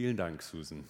Vielen 0.00 0.16
Dank, 0.16 0.42
Susan. 0.42 0.84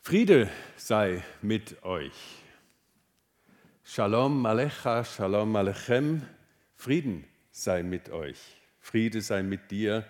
Friede 0.00 0.50
sei 0.76 1.22
mit 1.40 1.84
euch. 1.84 2.42
Shalom 3.84 4.44
Alecha, 4.44 5.04
Shalom 5.04 5.54
Alechem. 5.54 6.22
Frieden 6.74 7.26
sei 7.52 7.84
mit 7.84 8.10
euch. 8.10 8.40
Friede 8.80 9.20
sei 9.20 9.44
mit 9.44 9.70
dir. 9.70 10.04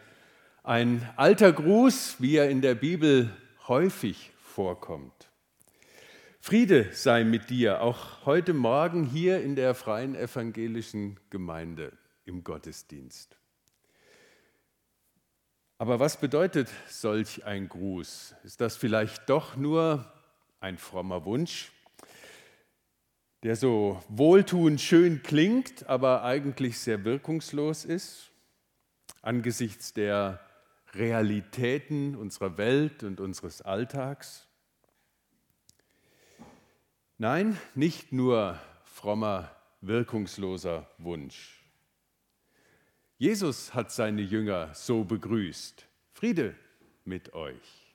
Ein 0.62 1.06
alter 1.16 1.52
Gruß, 1.52 2.16
wie 2.18 2.36
er 2.36 2.48
in 2.48 2.62
der 2.62 2.74
Bibel 2.74 3.28
häufig 3.68 4.30
vorkommt. 4.38 5.28
Friede 6.40 6.94
sei 6.94 7.24
mit 7.24 7.50
dir, 7.50 7.82
auch 7.82 8.24
heute 8.24 8.54
Morgen 8.54 9.04
hier 9.04 9.42
in 9.42 9.54
der 9.54 9.74
Freien 9.74 10.14
Evangelischen 10.14 11.20
Gemeinde 11.28 11.92
im 12.24 12.42
Gottesdienst. 12.42 13.36
Aber 15.82 15.98
was 15.98 16.16
bedeutet 16.16 16.70
solch 16.86 17.44
ein 17.44 17.68
Gruß? 17.68 18.36
Ist 18.44 18.60
das 18.60 18.76
vielleicht 18.76 19.28
doch 19.28 19.56
nur 19.56 20.12
ein 20.60 20.78
frommer 20.78 21.24
Wunsch, 21.24 21.72
der 23.42 23.56
so 23.56 24.00
wohltuend 24.08 24.80
schön 24.80 25.24
klingt, 25.24 25.88
aber 25.88 26.22
eigentlich 26.22 26.78
sehr 26.78 27.04
wirkungslos 27.04 27.84
ist 27.84 28.30
angesichts 29.22 29.92
der 29.92 30.38
Realitäten 30.92 32.14
unserer 32.14 32.56
Welt 32.58 33.02
und 33.02 33.18
unseres 33.18 33.60
Alltags? 33.60 34.46
Nein, 37.18 37.58
nicht 37.74 38.12
nur 38.12 38.56
frommer, 38.84 39.50
wirkungsloser 39.80 40.88
Wunsch. 40.98 41.61
Jesus 43.22 43.72
hat 43.72 43.92
seine 43.92 44.20
Jünger 44.20 44.74
so 44.74 45.04
begrüßt. 45.04 45.86
Friede 46.10 46.56
mit 47.04 47.34
euch. 47.34 47.94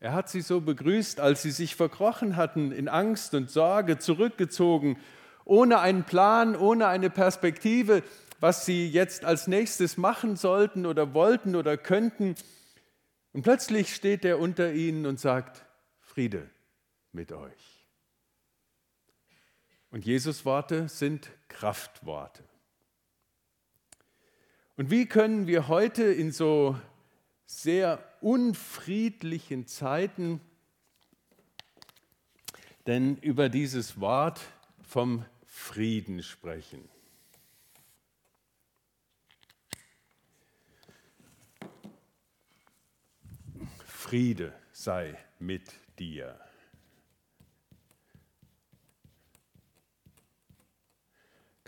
Er 0.00 0.12
hat 0.12 0.28
sie 0.28 0.40
so 0.40 0.60
begrüßt, 0.60 1.20
als 1.20 1.42
sie 1.42 1.52
sich 1.52 1.76
verkrochen 1.76 2.34
hatten, 2.34 2.72
in 2.72 2.88
Angst 2.88 3.32
und 3.34 3.48
Sorge 3.48 3.98
zurückgezogen, 3.98 4.98
ohne 5.44 5.78
einen 5.78 6.02
Plan, 6.02 6.56
ohne 6.56 6.88
eine 6.88 7.10
Perspektive, 7.10 8.02
was 8.40 8.66
sie 8.66 8.88
jetzt 8.88 9.24
als 9.24 9.46
nächstes 9.46 9.96
machen 9.96 10.34
sollten 10.34 10.84
oder 10.84 11.14
wollten 11.14 11.54
oder 11.54 11.76
könnten. 11.76 12.34
Und 13.32 13.42
plötzlich 13.42 13.94
steht 13.94 14.24
er 14.24 14.40
unter 14.40 14.72
ihnen 14.72 15.06
und 15.06 15.20
sagt, 15.20 15.64
Friede 16.00 16.50
mit 17.12 17.30
euch. 17.30 17.86
Und 19.92 20.04
Jesus 20.04 20.44
Worte 20.44 20.88
sind 20.88 21.30
Kraftworte. 21.46 22.42
Und 24.78 24.92
wie 24.92 25.06
können 25.06 25.48
wir 25.48 25.66
heute 25.66 26.04
in 26.04 26.30
so 26.30 26.78
sehr 27.46 28.00
unfriedlichen 28.20 29.66
Zeiten 29.66 30.40
denn 32.86 33.16
über 33.16 33.48
dieses 33.48 33.98
Wort 33.98 34.40
vom 34.86 35.24
Frieden 35.46 36.22
sprechen? 36.22 36.88
Friede 43.84 44.54
sei 44.70 45.18
mit 45.40 45.72
dir. 45.98 46.38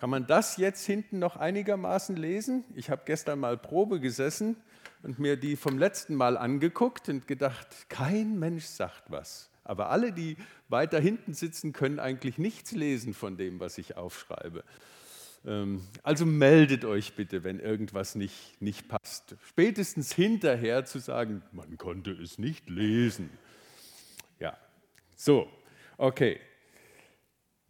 Kann 0.01 0.09
man 0.09 0.27
das 0.27 0.57
jetzt 0.57 0.87
hinten 0.87 1.19
noch 1.19 1.37
einigermaßen 1.37 2.17
lesen? 2.17 2.65
Ich 2.75 2.89
habe 2.89 3.03
gestern 3.05 3.39
mal 3.39 3.59
Probe 3.59 4.01
gesessen 4.01 4.57
und 5.03 5.19
mir 5.19 5.37
die 5.37 5.57
vom 5.57 5.77
letzten 5.77 6.15
Mal 6.15 6.39
angeguckt 6.39 7.11
und 7.11 7.29
gedacht, 7.29 7.67
kein 7.91 8.39
Mensch 8.39 8.65
sagt 8.65 9.11
was. 9.11 9.51
Aber 9.63 9.91
alle, 9.91 10.15
die 10.15 10.39
weiter 10.71 10.99
hinten 10.99 11.35
sitzen, 11.35 11.75
können 11.75 11.99
eigentlich 11.99 12.39
nichts 12.39 12.73
lesen 12.73 13.13
von 13.13 13.37
dem, 13.37 13.61
was 13.61 13.77
ich 13.77 13.99
aufschreibe. 13.99 14.65
Ähm, 15.45 15.83
also 16.03 16.25
meldet 16.25 16.87
euch 16.87 17.13
bitte, 17.13 17.45
wenn 17.45 17.61
irgendwas 17.61 18.15
nicht, 18.15 18.57
nicht 18.63 18.89
passt. 18.89 19.37
Spätestens 19.47 20.15
hinterher 20.15 20.87
zu 20.87 20.99
sagen, 20.99 21.43
man 21.53 21.77
konnte 21.77 22.13
es 22.13 22.39
nicht 22.39 22.71
lesen. 22.71 23.29
Ja, 24.39 24.57
so, 25.15 25.47
okay. 25.99 26.41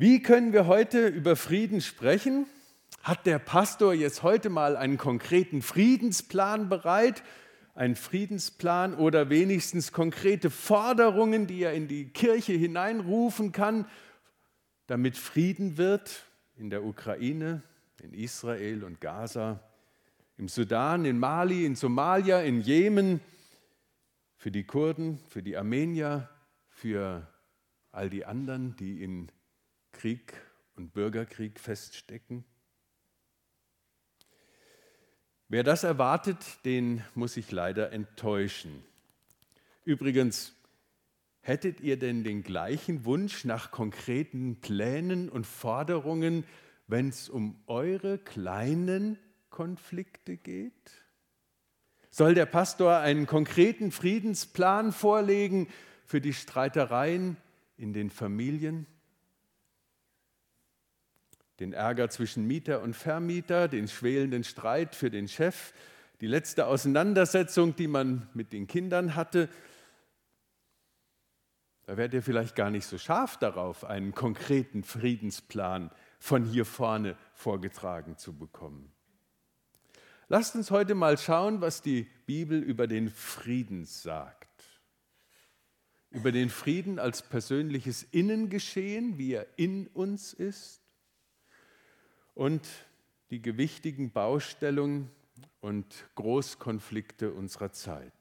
Wie 0.01 0.23
können 0.23 0.55
wir 0.55 0.67
heute 0.67 1.09
über 1.09 1.37
Frieden 1.37 1.83
sprechen? 1.83 2.47
Hat 3.03 3.27
der 3.27 3.39
Pastor 3.39 3.93
jetzt 3.93 4.23
heute 4.23 4.49
mal 4.49 4.75
einen 4.75 4.97
konkreten 4.97 5.61
Friedensplan 5.61 6.71
bereit? 6.71 7.23
Einen 7.75 7.97
Friedensplan 7.97 8.95
oder 8.95 9.29
wenigstens 9.29 9.93
konkrete 9.93 10.49
Forderungen, 10.49 11.47
die 11.47 11.65
er 11.65 11.75
in 11.75 11.87
die 11.87 12.09
Kirche 12.09 12.55
hineinrufen 12.55 13.53
kann, 13.53 13.85
damit 14.87 15.19
Frieden 15.19 15.77
wird 15.77 16.25
in 16.57 16.71
der 16.71 16.83
Ukraine, 16.83 17.63
in 18.03 18.15
Israel 18.15 18.85
und 18.85 19.03
Gaza, 19.03 19.61
im 20.39 20.49
Sudan, 20.49 21.05
in 21.05 21.19
Mali, 21.19 21.67
in 21.67 21.77
Somalia, 21.77 22.41
in 22.41 22.63
Jemen, 22.63 23.21
für 24.39 24.51
die 24.51 24.65
Kurden, 24.65 25.21
für 25.29 25.43
die 25.43 25.59
Armenier, 25.59 26.31
für 26.71 27.27
all 27.93 28.09
die 28.09 28.25
anderen, 28.25 28.75
die 28.77 29.05
in 29.05 29.31
Krieg 30.01 30.33
und 30.77 30.95
Bürgerkrieg 30.95 31.61
feststecken? 31.61 32.47
Wer 35.49 35.63
das 35.63 35.85
erwartet, 35.85 36.39
den 36.65 37.05
muss 37.15 37.37
ich 37.37 37.51
leider 37.51 37.93
enttäuschen. 37.93 38.83
Übrigens, 39.85 40.55
hättet 41.43 41.83
ihr 41.83 41.99
denn 41.99 42.25
den 42.25 42.43
gleichen 42.43 43.05
Wunsch 43.05 43.45
nach 43.45 43.73
konkreten 43.73 44.63
Plänen 44.63 45.29
und 45.29 45.47
Forderungen, 45.47 46.45
wenn 46.87 47.11
es 47.11 47.29
um 47.29 47.63
eure 47.67 48.17
kleinen 48.17 49.19
Konflikte 49.51 50.39
geht? 50.39 50.93
Soll 52.09 52.33
der 52.33 52.47
Pastor 52.47 52.97
einen 53.01 53.27
konkreten 53.27 53.93
Friedensplan 53.93 54.93
vorlegen 54.93 55.69
für 56.07 56.23
die 56.23 56.33
Streitereien 56.33 57.37
in 57.77 57.93
den 57.93 58.09
Familien? 58.09 58.87
Den 61.61 61.75
Ärger 61.75 62.09
zwischen 62.09 62.47
Mieter 62.47 62.81
und 62.81 62.97
Vermieter, 62.97 63.69
den 63.69 63.87
schwelenden 63.87 64.45
Streit 64.45 64.97
für 64.97 65.11
den 65.11 65.29
Chef, 65.29 65.75
die 66.23 66.27
letzte 66.27 66.67
Auseinandersetzung, 66.67 67.77
die 67.77 67.87
man 67.87 68.29
mit 68.33 68.53
den 68.53 68.67
Kindern 68.67 69.15
hatte. 69.15 69.49
Da 71.85 71.99
wärt 71.99 72.15
ihr 72.15 72.23
vielleicht 72.23 72.57
gar 72.57 72.71
nicht 72.71 72.87
so 72.87 72.97
scharf 72.97 73.37
darauf, 73.37 73.85
einen 73.85 74.15
konkreten 74.15 74.83
Friedensplan 74.83 75.91
von 76.19 76.45
hier 76.45 76.65
vorne 76.65 77.17
vorgetragen 77.35 78.17
zu 78.17 78.37
bekommen. 78.37 78.91
Lasst 80.29 80.55
uns 80.55 80.71
heute 80.71 80.95
mal 80.95 81.19
schauen, 81.19 81.61
was 81.61 81.83
die 81.83 82.07
Bibel 82.25 82.63
über 82.63 82.87
den 82.87 83.11
Frieden 83.11 83.85
sagt. 83.85 84.49
Über 86.11 86.33
den 86.33 86.49
Frieden 86.49 86.99
als 86.99 87.23
persönliches 87.23 88.03
Innengeschehen, 88.03 89.19
wie 89.19 89.35
er 89.35 89.47
in 89.57 89.89
uns 89.89 90.33
ist 90.33 90.80
und 92.35 92.67
die 93.31 93.43
gewichtigen 93.43 94.11
Baustellungen 94.11 95.11
und 95.61 96.05
Großkonflikte 96.15 97.33
unserer 97.33 97.73
Zeit. 97.73 98.13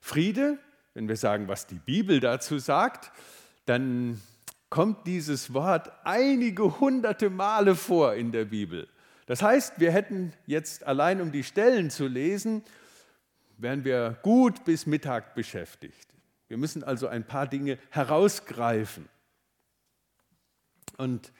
Friede, 0.00 0.58
wenn 0.94 1.08
wir 1.08 1.16
sagen, 1.16 1.48
was 1.48 1.66
die 1.66 1.78
Bibel 1.78 2.20
dazu 2.20 2.58
sagt, 2.58 3.12
dann 3.66 4.20
kommt 4.70 5.06
dieses 5.06 5.54
Wort 5.54 5.90
einige 6.04 6.80
hunderte 6.80 7.30
Male 7.30 7.74
vor 7.74 8.14
in 8.14 8.32
der 8.32 8.44
Bibel. 8.44 8.88
Das 9.26 9.40
heißt, 9.40 9.80
wir 9.80 9.92
hätten 9.92 10.32
jetzt 10.46 10.84
allein 10.84 11.20
um 11.20 11.32
die 11.32 11.44
Stellen 11.44 11.90
zu 11.90 12.06
lesen, 12.06 12.62
wären 13.56 13.84
wir 13.84 14.18
gut 14.22 14.64
bis 14.64 14.86
Mittag 14.86 15.34
beschäftigt. 15.34 16.08
Wir 16.48 16.58
müssen 16.58 16.84
also 16.84 17.06
ein 17.06 17.26
paar 17.26 17.46
Dinge 17.46 17.78
herausgreifen. 17.90 19.08
Und 20.96 21.32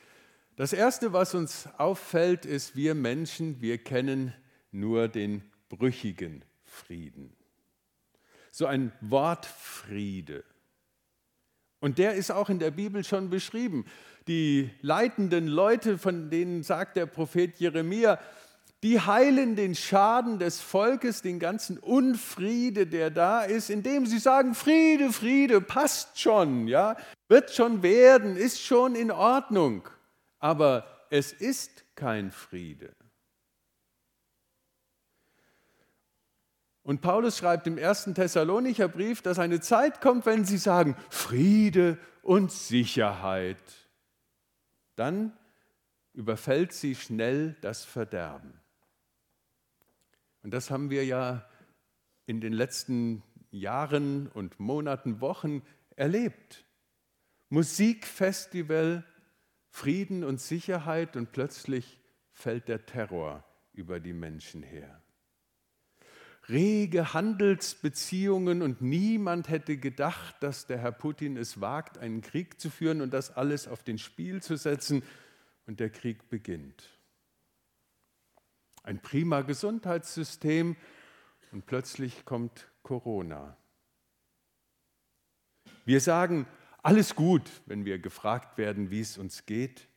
das 0.56 0.72
Erste, 0.72 1.12
was 1.12 1.34
uns 1.34 1.68
auffällt, 1.78 2.46
ist, 2.46 2.76
wir 2.76 2.94
Menschen, 2.94 3.60
wir 3.60 3.78
kennen 3.78 4.32
nur 4.70 5.08
den 5.08 5.42
brüchigen 5.68 6.44
Frieden. 6.64 7.34
So 8.52 8.66
ein 8.66 8.92
Wort 9.00 9.46
Friede. 9.46 10.44
Und 11.80 11.98
der 11.98 12.14
ist 12.14 12.30
auch 12.30 12.50
in 12.50 12.60
der 12.60 12.70
Bibel 12.70 13.02
schon 13.02 13.30
beschrieben. 13.30 13.84
Die 14.28 14.70
leitenden 14.80 15.48
Leute, 15.48 15.98
von 15.98 16.30
denen 16.30 16.62
sagt 16.62 16.96
der 16.96 17.06
Prophet 17.06 17.58
Jeremia, 17.58 18.18
die 18.84 19.00
heilen 19.00 19.56
den 19.56 19.74
Schaden 19.74 20.38
des 20.38 20.60
Volkes, 20.60 21.20
den 21.20 21.40
ganzen 21.40 21.78
Unfriede, 21.78 22.86
der 22.86 23.10
da 23.10 23.42
ist, 23.42 23.70
indem 23.70 24.06
sie 24.06 24.18
sagen, 24.18 24.54
Friede, 24.54 25.10
Friede, 25.10 25.60
passt 25.60 26.20
schon, 26.20 26.68
ja, 26.68 26.96
wird 27.28 27.50
schon 27.50 27.82
werden, 27.82 28.36
ist 28.36 28.60
schon 28.60 28.94
in 28.94 29.10
Ordnung 29.10 29.88
aber 30.44 30.87
es 31.08 31.32
ist 31.32 31.87
kein 31.94 32.31
Friede. 32.31 32.94
Und 36.82 37.00
Paulus 37.00 37.38
schreibt 37.38 37.67
im 37.67 37.79
ersten 37.79 38.14
Thessalonicher 38.14 38.88
Brief, 38.88 39.23
dass 39.23 39.38
eine 39.38 39.61
Zeit 39.61 40.02
kommt, 40.02 40.26
wenn 40.26 40.44
sie 40.44 40.58
sagen 40.58 40.96
Friede 41.08 41.96
und 42.20 42.52
Sicherheit. 42.52 43.56
Dann 44.96 45.32
überfällt 46.12 46.75
sie 46.75 46.94
schnell 46.94 47.56
das 47.62 47.87
Verderben. 47.87 48.61
Und 50.43 50.50
das 50.52 50.70
haben 50.70 50.91
wir 50.91 51.06
ja 51.06 51.49
in 52.26 52.43
den 52.43 52.52
letzten 52.52 53.23
Jahren 53.50 54.29
und 54.29 54.61
Monaten, 54.61 55.23
Wochen 55.23 55.62
erlebt. 55.96 56.67
Musikfestival, 57.49 59.05
Frieden 59.74 60.22
und 60.22 60.40
Sicherheit 60.40 61.16
und 61.16 61.32
plötzlich 61.32 61.98
fällt 62.30 62.68
der 62.68 62.86
Terror 62.86 63.42
über 63.72 63.98
die 63.98 64.12
Menschen 64.12 64.62
her. 64.62 65.02
Rege 66.48 67.12
Handelsbeziehungen 67.12 68.62
und 68.62 68.82
niemand 68.82 69.48
hätte 69.48 69.76
gedacht, 69.76 70.36
dass 70.38 70.68
der 70.68 70.78
Herr 70.78 70.92
Putin 70.92 71.36
es 71.36 71.60
wagt, 71.60 71.98
einen 71.98 72.22
Krieg 72.22 72.60
zu 72.60 72.70
führen 72.70 73.00
und 73.00 73.12
das 73.12 73.36
alles 73.36 73.66
auf 73.66 73.82
den 73.82 73.98
Spiel 73.98 74.40
zu 74.40 74.56
setzen 74.56 75.02
und 75.66 75.80
der 75.80 75.90
Krieg 75.90 76.30
beginnt. 76.30 76.88
Ein 78.84 79.02
prima 79.02 79.40
Gesundheitssystem 79.40 80.76
und 81.50 81.66
plötzlich 81.66 82.24
kommt 82.24 82.70
Corona. 82.84 83.56
Wir 85.84 86.00
sagen, 86.00 86.46
alles 86.84 87.14
gut, 87.14 87.50
wenn 87.64 87.86
wir 87.86 87.98
gefragt 87.98 88.58
werden, 88.58 88.90
wie 88.90 89.00
es 89.00 89.16
uns 89.16 89.46
geht. 89.46 89.88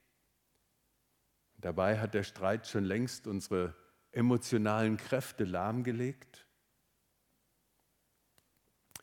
Dabei 1.57 1.99
hat 1.99 2.13
der 2.13 2.23
Streit 2.23 2.65
schon 2.65 2.85
längst 2.85 3.27
unsere 3.27 3.75
emotionalen 4.13 4.95
Kräfte 4.95 5.43
lahmgelegt. 5.43 6.47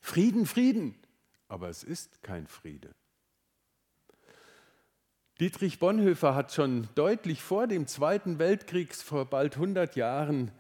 Frieden, 0.01 0.47
Frieden, 0.47 0.95
aber 1.47 1.69
es 1.69 1.85
ist 1.85 2.23
kein 2.23 2.47
Friede. 2.47 2.95
Dietrich 5.39 5.79
Bonhoeffer 5.79 6.35
hat 6.35 6.53
schon 6.53 6.89
deutlich 6.95 7.43
vor 7.43 7.67
dem 7.67 7.87
Zweiten 7.87 8.39
Weltkrieg, 8.39 8.95
vor 8.95 9.27
bald 9.27 9.57
100 9.57 9.95
Jahren, 9.95 10.53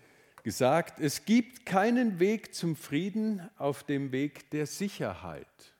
gesagt, 0.42 1.00
es 1.00 1.24
gibt 1.24 1.64
keinen 1.64 2.18
Weg 2.18 2.54
zum 2.54 2.76
Frieden 2.76 3.48
auf 3.56 3.82
dem 3.82 4.12
Weg 4.12 4.50
der 4.50 4.66
Sicherheit. 4.66 5.73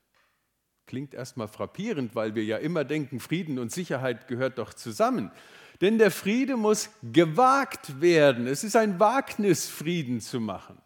Klingt 0.86 1.14
erstmal 1.14 1.48
frappierend, 1.48 2.14
weil 2.14 2.34
wir 2.34 2.44
ja 2.44 2.58
immer 2.58 2.84
denken, 2.84 3.20
Frieden 3.20 3.58
und 3.58 3.72
Sicherheit 3.72 4.28
gehört 4.28 4.58
doch 4.58 4.74
zusammen. 4.74 5.30
Denn 5.80 5.98
der 5.98 6.10
Friede 6.10 6.56
muss 6.56 6.90
gewagt 7.02 8.00
werden. 8.00 8.46
Es 8.46 8.64
ist 8.64 8.76
ein 8.76 9.00
Wagnis, 9.00 9.66
Frieden 9.66 10.20
zu 10.20 10.40
machen. 10.40 10.80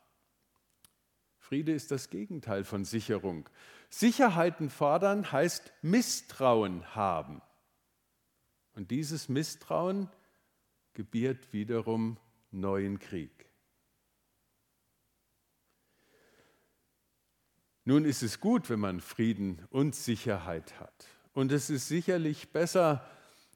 Friede 1.39 1.73
ist 1.73 1.91
das 1.91 2.11
Gegenteil 2.11 2.65
von 2.65 2.85
Sicherung. 2.85 3.49
Sicherheiten 3.91 4.71
fordern 4.71 5.33
heißt 5.33 5.73
Misstrauen 5.83 6.95
haben. 6.95 7.43
Und 8.75 8.91
dieses 8.91 9.29
Misstrauen 9.29 10.09
gebiert 10.93 11.53
wiederum 11.53 12.19
neuen 12.51 12.99
Krieg. 12.99 13.48
Nun 17.89 18.05
ist 18.05 18.23
es 18.23 18.39
gut, 18.39 18.69
wenn 18.69 18.81
man 18.81 19.01
Frieden 19.01 19.67
und 19.71 19.95
Sicherheit 19.95 20.79
hat. 20.79 21.07
Und 21.33 21.53
es 21.53 21.71
ist 21.71 21.89
sicherlich 21.89 22.51
besser, 22.51 23.03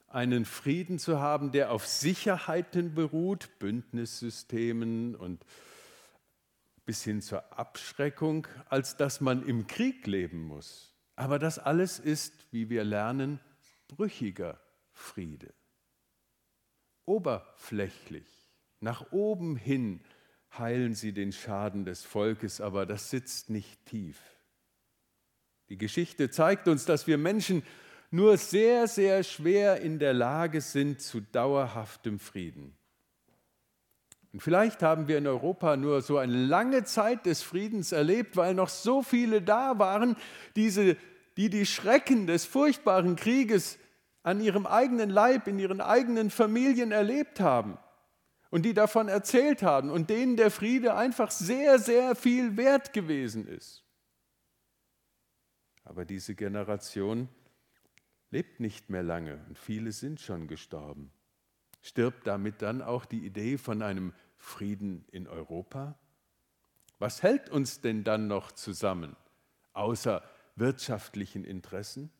einen 0.07 0.45
Frieden 0.45 0.97
zu 0.97 1.19
haben, 1.19 1.51
der 1.51 1.69
auf 1.69 1.85
Sicherheiten 1.85 2.95
beruht, 2.95 3.59
Bündnissystemen 3.59 5.15
und 5.15 5.45
bis 6.83 7.03
hin 7.03 7.21
zur 7.21 7.59
Abschreckung, 7.59 8.47
als 8.69 8.97
dass 8.97 9.21
man 9.21 9.45
im 9.45 9.67
Krieg 9.67 10.07
leben 10.07 10.41
muss. 10.41 10.95
Aber 11.15 11.37
das 11.37 11.59
alles 11.59 11.99
ist, 11.99 12.33
wie 12.49 12.71
wir 12.71 12.83
lernen, 12.83 13.39
brüchiger 13.87 14.59
Friede. 14.93 15.53
Oberflächlich, 17.05 18.49
nach 18.79 19.11
oben 19.11 19.57
hin 19.57 19.99
heilen 20.57 20.93
sie 20.93 21.13
den 21.13 21.31
Schaden 21.31 21.85
des 21.85 22.03
Volkes, 22.03 22.61
aber 22.61 22.85
das 22.85 23.09
sitzt 23.09 23.49
nicht 23.49 23.85
tief. 23.85 24.17
Die 25.69 25.77
Geschichte 25.77 26.29
zeigt 26.29 26.67
uns, 26.67 26.85
dass 26.85 27.07
wir 27.07 27.17
Menschen 27.17 27.63
nur 28.11 28.37
sehr, 28.37 28.87
sehr 28.87 29.23
schwer 29.23 29.81
in 29.81 29.97
der 29.97 30.13
Lage 30.13 30.61
sind 30.61 31.01
zu 31.01 31.21
dauerhaftem 31.21 32.19
Frieden. 32.19 32.77
Und 34.31 34.41
vielleicht 34.41 34.83
haben 34.83 35.07
wir 35.07 35.17
in 35.17 35.27
Europa 35.27 35.77
nur 35.77 36.01
so 36.01 36.17
eine 36.17 36.35
lange 36.35 36.83
Zeit 36.83 37.25
des 37.25 37.41
Friedens 37.41 37.91
erlebt, 37.91 38.35
weil 38.35 38.53
noch 38.53 38.69
so 38.69 39.01
viele 39.01 39.41
da 39.41 39.79
waren, 39.79 40.15
diese, 40.55 40.97
die 41.37 41.49
die 41.49 41.65
Schrecken 41.65 42.27
des 42.27 42.45
furchtbaren 42.45 43.15
Krieges 43.15 43.79
an 44.21 44.41
ihrem 44.41 44.65
eigenen 44.65 45.09
Leib, 45.09 45.47
in 45.47 45.59
ihren 45.59 45.81
eigenen 45.81 46.29
Familien 46.29 46.91
erlebt 46.91 47.39
haben 47.39 47.77
und 48.53 48.61
die 48.61 48.75
davon 48.75 49.07
erzählt 49.07 49.63
haben 49.63 49.89
und 49.89 50.11
denen 50.11 50.37
der 50.37 50.51
Friede 50.51 50.93
einfach 50.93 51.31
sehr, 51.31 51.79
sehr 51.79 52.15
viel 52.15 52.55
wert 52.55 52.93
gewesen 52.93 53.47
ist. 53.47 53.83
Aber 55.83 56.05
diese 56.05 56.35
Generation 56.35 57.29
lebt 58.29 58.59
nicht 58.59 58.91
mehr 58.91 59.01
lange 59.01 59.43
und 59.49 59.57
viele 59.57 59.91
sind 59.91 60.21
schon 60.21 60.47
gestorben. 60.47 61.11
Stirbt 61.81 62.27
damit 62.27 62.61
dann 62.61 62.83
auch 62.83 63.05
die 63.05 63.25
Idee 63.25 63.57
von 63.57 63.81
einem 63.81 64.13
Frieden 64.37 65.03
in 65.11 65.27
Europa? 65.27 65.97
Was 66.99 67.23
hält 67.23 67.49
uns 67.49 67.81
denn 67.81 68.03
dann 68.03 68.27
noch 68.27 68.51
zusammen, 68.51 69.15
außer 69.73 70.21
wirtschaftlichen 70.57 71.43
Interessen? 71.43 72.11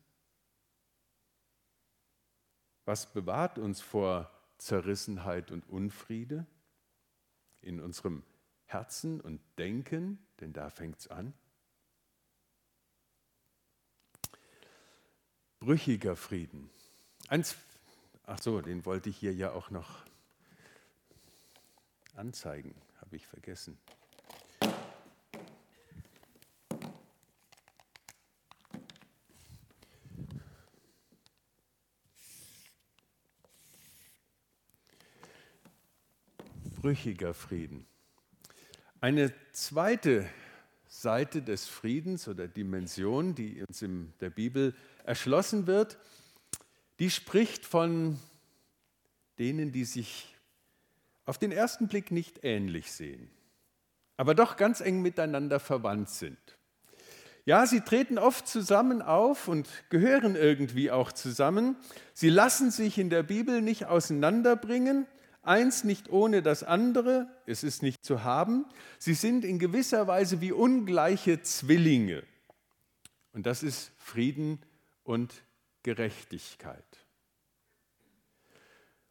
Was 2.86 3.12
bewahrt 3.12 3.56
uns 3.60 3.80
vor 3.80 4.33
Zerrissenheit 4.58 5.50
und 5.50 5.68
Unfriede? 5.68 6.46
In 7.60 7.80
unserem 7.80 8.22
Herzen 8.66 9.20
und 9.20 9.40
Denken, 9.58 10.18
denn 10.40 10.52
da 10.52 10.70
fängt 10.70 10.98
es 10.98 11.08
an. 11.08 11.32
Brüchiger 15.60 16.14
Frieden. 16.16 16.68
Eins, 17.28 17.56
ach 18.26 18.38
so, 18.38 18.60
den 18.60 18.84
wollte 18.84 19.08
ich 19.08 19.16
hier 19.16 19.32
ja 19.32 19.52
auch 19.52 19.70
noch 19.70 20.04
anzeigen, 22.14 22.74
habe 23.00 23.16
ich 23.16 23.26
vergessen. 23.26 23.78
Brüchiger 36.84 37.32
Frieden. 37.32 37.86
Eine 39.00 39.32
zweite 39.52 40.28
Seite 40.86 41.40
des 41.40 41.66
Friedens 41.66 42.28
oder 42.28 42.46
Dimension, 42.46 43.34
die 43.34 43.64
uns 43.66 43.80
in 43.80 44.12
der 44.20 44.28
Bibel 44.28 44.74
erschlossen 45.02 45.66
wird, 45.66 45.96
die 46.98 47.08
spricht 47.08 47.64
von 47.64 48.18
denen, 49.38 49.72
die 49.72 49.86
sich 49.86 50.36
auf 51.24 51.38
den 51.38 51.52
ersten 51.52 51.88
Blick 51.88 52.10
nicht 52.10 52.44
ähnlich 52.44 52.92
sehen, 52.92 53.30
aber 54.18 54.34
doch 54.34 54.58
ganz 54.58 54.82
eng 54.82 55.00
miteinander 55.00 55.60
verwandt 55.60 56.10
sind. 56.10 56.58
Ja, 57.46 57.66
sie 57.66 57.80
treten 57.80 58.18
oft 58.18 58.46
zusammen 58.46 59.00
auf 59.00 59.48
und 59.48 59.70
gehören 59.88 60.36
irgendwie 60.36 60.90
auch 60.90 61.12
zusammen. 61.12 61.76
Sie 62.12 62.28
lassen 62.28 62.70
sich 62.70 62.98
in 62.98 63.08
der 63.08 63.22
Bibel 63.22 63.62
nicht 63.62 63.86
auseinanderbringen, 63.86 65.06
Eins 65.46 65.84
nicht 65.84 66.10
ohne 66.10 66.42
das 66.42 66.62
andere, 66.62 67.28
es 67.46 67.62
ist 67.62 67.82
nicht 67.82 68.04
zu 68.04 68.24
haben. 68.24 68.64
Sie 68.98 69.14
sind 69.14 69.44
in 69.44 69.58
gewisser 69.58 70.06
Weise 70.06 70.40
wie 70.40 70.52
ungleiche 70.52 71.42
Zwillinge. 71.42 72.22
Und 73.32 73.46
das 73.46 73.62
ist 73.62 73.92
Frieden 73.98 74.60
und 75.02 75.42
Gerechtigkeit. 75.82 76.84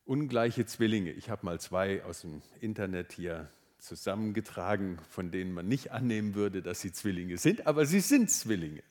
Ungleiche 0.05 0.65
Zwillinge. 0.65 1.11
Ich 1.11 1.29
habe 1.29 1.45
mal 1.45 1.59
zwei 1.59 2.03
aus 2.03 2.21
dem 2.21 2.41
Internet 2.59 3.13
hier 3.13 3.49
zusammengetragen, 3.77 4.97
von 5.09 5.29
denen 5.29 5.53
man 5.53 5.67
nicht 5.67 5.91
annehmen 5.91 6.35
würde, 6.35 6.61
dass 6.61 6.81
sie 6.81 6.91
Zwillinge 6.91 7.37
sind, 7.37 7.67
aber 7.67 7.85
sie 7.85 7.99
sind 7.99 8.31
Zwillinge. 8.31 8.83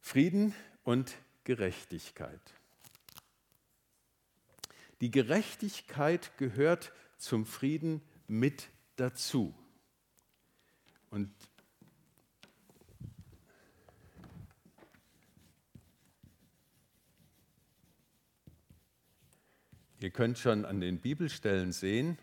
Frieden 0.00 0.54
und 0.82 1.14
Gerechtigkeit. 1.44 2.40
Die 5.04 5.10
Gerechtigkeit 5.10 6.34
gehört 6.38 6.90
zum 7.18 7.44
Frieden 7.44 8.00
mit 8.26 8.70
dazu. 8.96 9.54
Und 11.10 11.30
ihr 20.00 20.10
könnt 20.10 20.38
schon 20.38 20.64
an 20.64 20.80
den 20.80 20.98
Bibelstellen 20.98 21.72
sehen, 21.72 22.16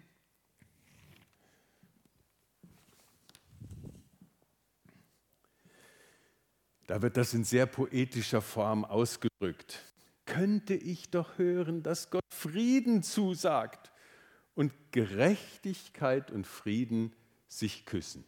da 6.88 7.04
wird 7.04 7.16
das 7.16 7.36
in 7.36 7.44
sehr 7.44 7.68
poetischer 7.68 8.42
Form 8.42 8.86
ausgedrückt. 8.86 9.91
Könnte 10.34 10.74
ich 10.74 11.10
doch 11.10 11.38
hören, 11.38 11.84
dass 11.84 12.10
Gott 12.10 12.24
Frieden 12.34 13.04
zusagt 13.04 13.92
und 14.56 14.72
Gerechtigkeit 14.92 16.32
und 16.32 16.48
Frieden 16.48 17.14
sich 17.48 17.86
küssen. 17.86 18.24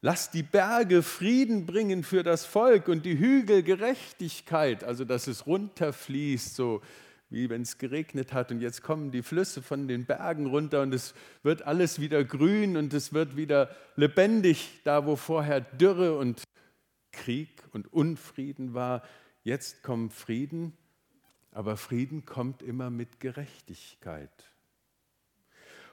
Lass 0.00 0.32
die 0.32 0.42
Berge 0.42 1.04
Frieden 1.04 1.66
bringen 1.66 2.02
für 2.02 2.24
das 2.24 2.44
Volk 2.44 2.88
und 2.88 3.06
die 3.06 3.16
Hügel 3.16 3.62
Gerechtigkeit, 3.62 4.82
also 4.82 5.04
dass 5.04 5.28
es 5.28 5.46
runterfließt, 5.46 6.56
so 6.56 6.82
wie 7.30 7.48
wenn 7.48 7.62
es 7.62 7.78
geregnet 7.78 8.32
hat 8.32 8.50
und 8.50 8.60
jetzt 8.60 8.82
kommen 8.82 9.12
die 9.12 9.22
Flüsse 9.22 9.62
von 9.62 9.86
den 9.86 10.04
Bergen 10.04 10.46
runter 10.46 10.82
und 10.82 10.92
es 10.92 11.14
wird 11.44 11.62
alles 11.62 12.00
wieder 12.00 12.24
grün 12.24 12.76
und 12.76 12.92
es 12.92 13.12
wird 13.12 13.36
wieder 13.36 13.70
lebendig, 13.94 14.80
da 14.82 15.06
wo 15.06 15.14
vorher 15.14 15.60
Dürre 15.60 16.18
und 16.18 16.42
Krieg 17.12 17.62
und 17.70 17.92
Unfrieden 17.92 18.74
war. 18.74 19.02
Jetzt 19.44 19.82
kommt 19.82 20.12
Frieden, 20.12 20.76
aber 21.50 21.76
Frieden 21.76 22.24
kommt 22.24 22.62
immer 22.62 22.90
mit 22.90 23.20
Gerechtigkeit. 23.20 24.30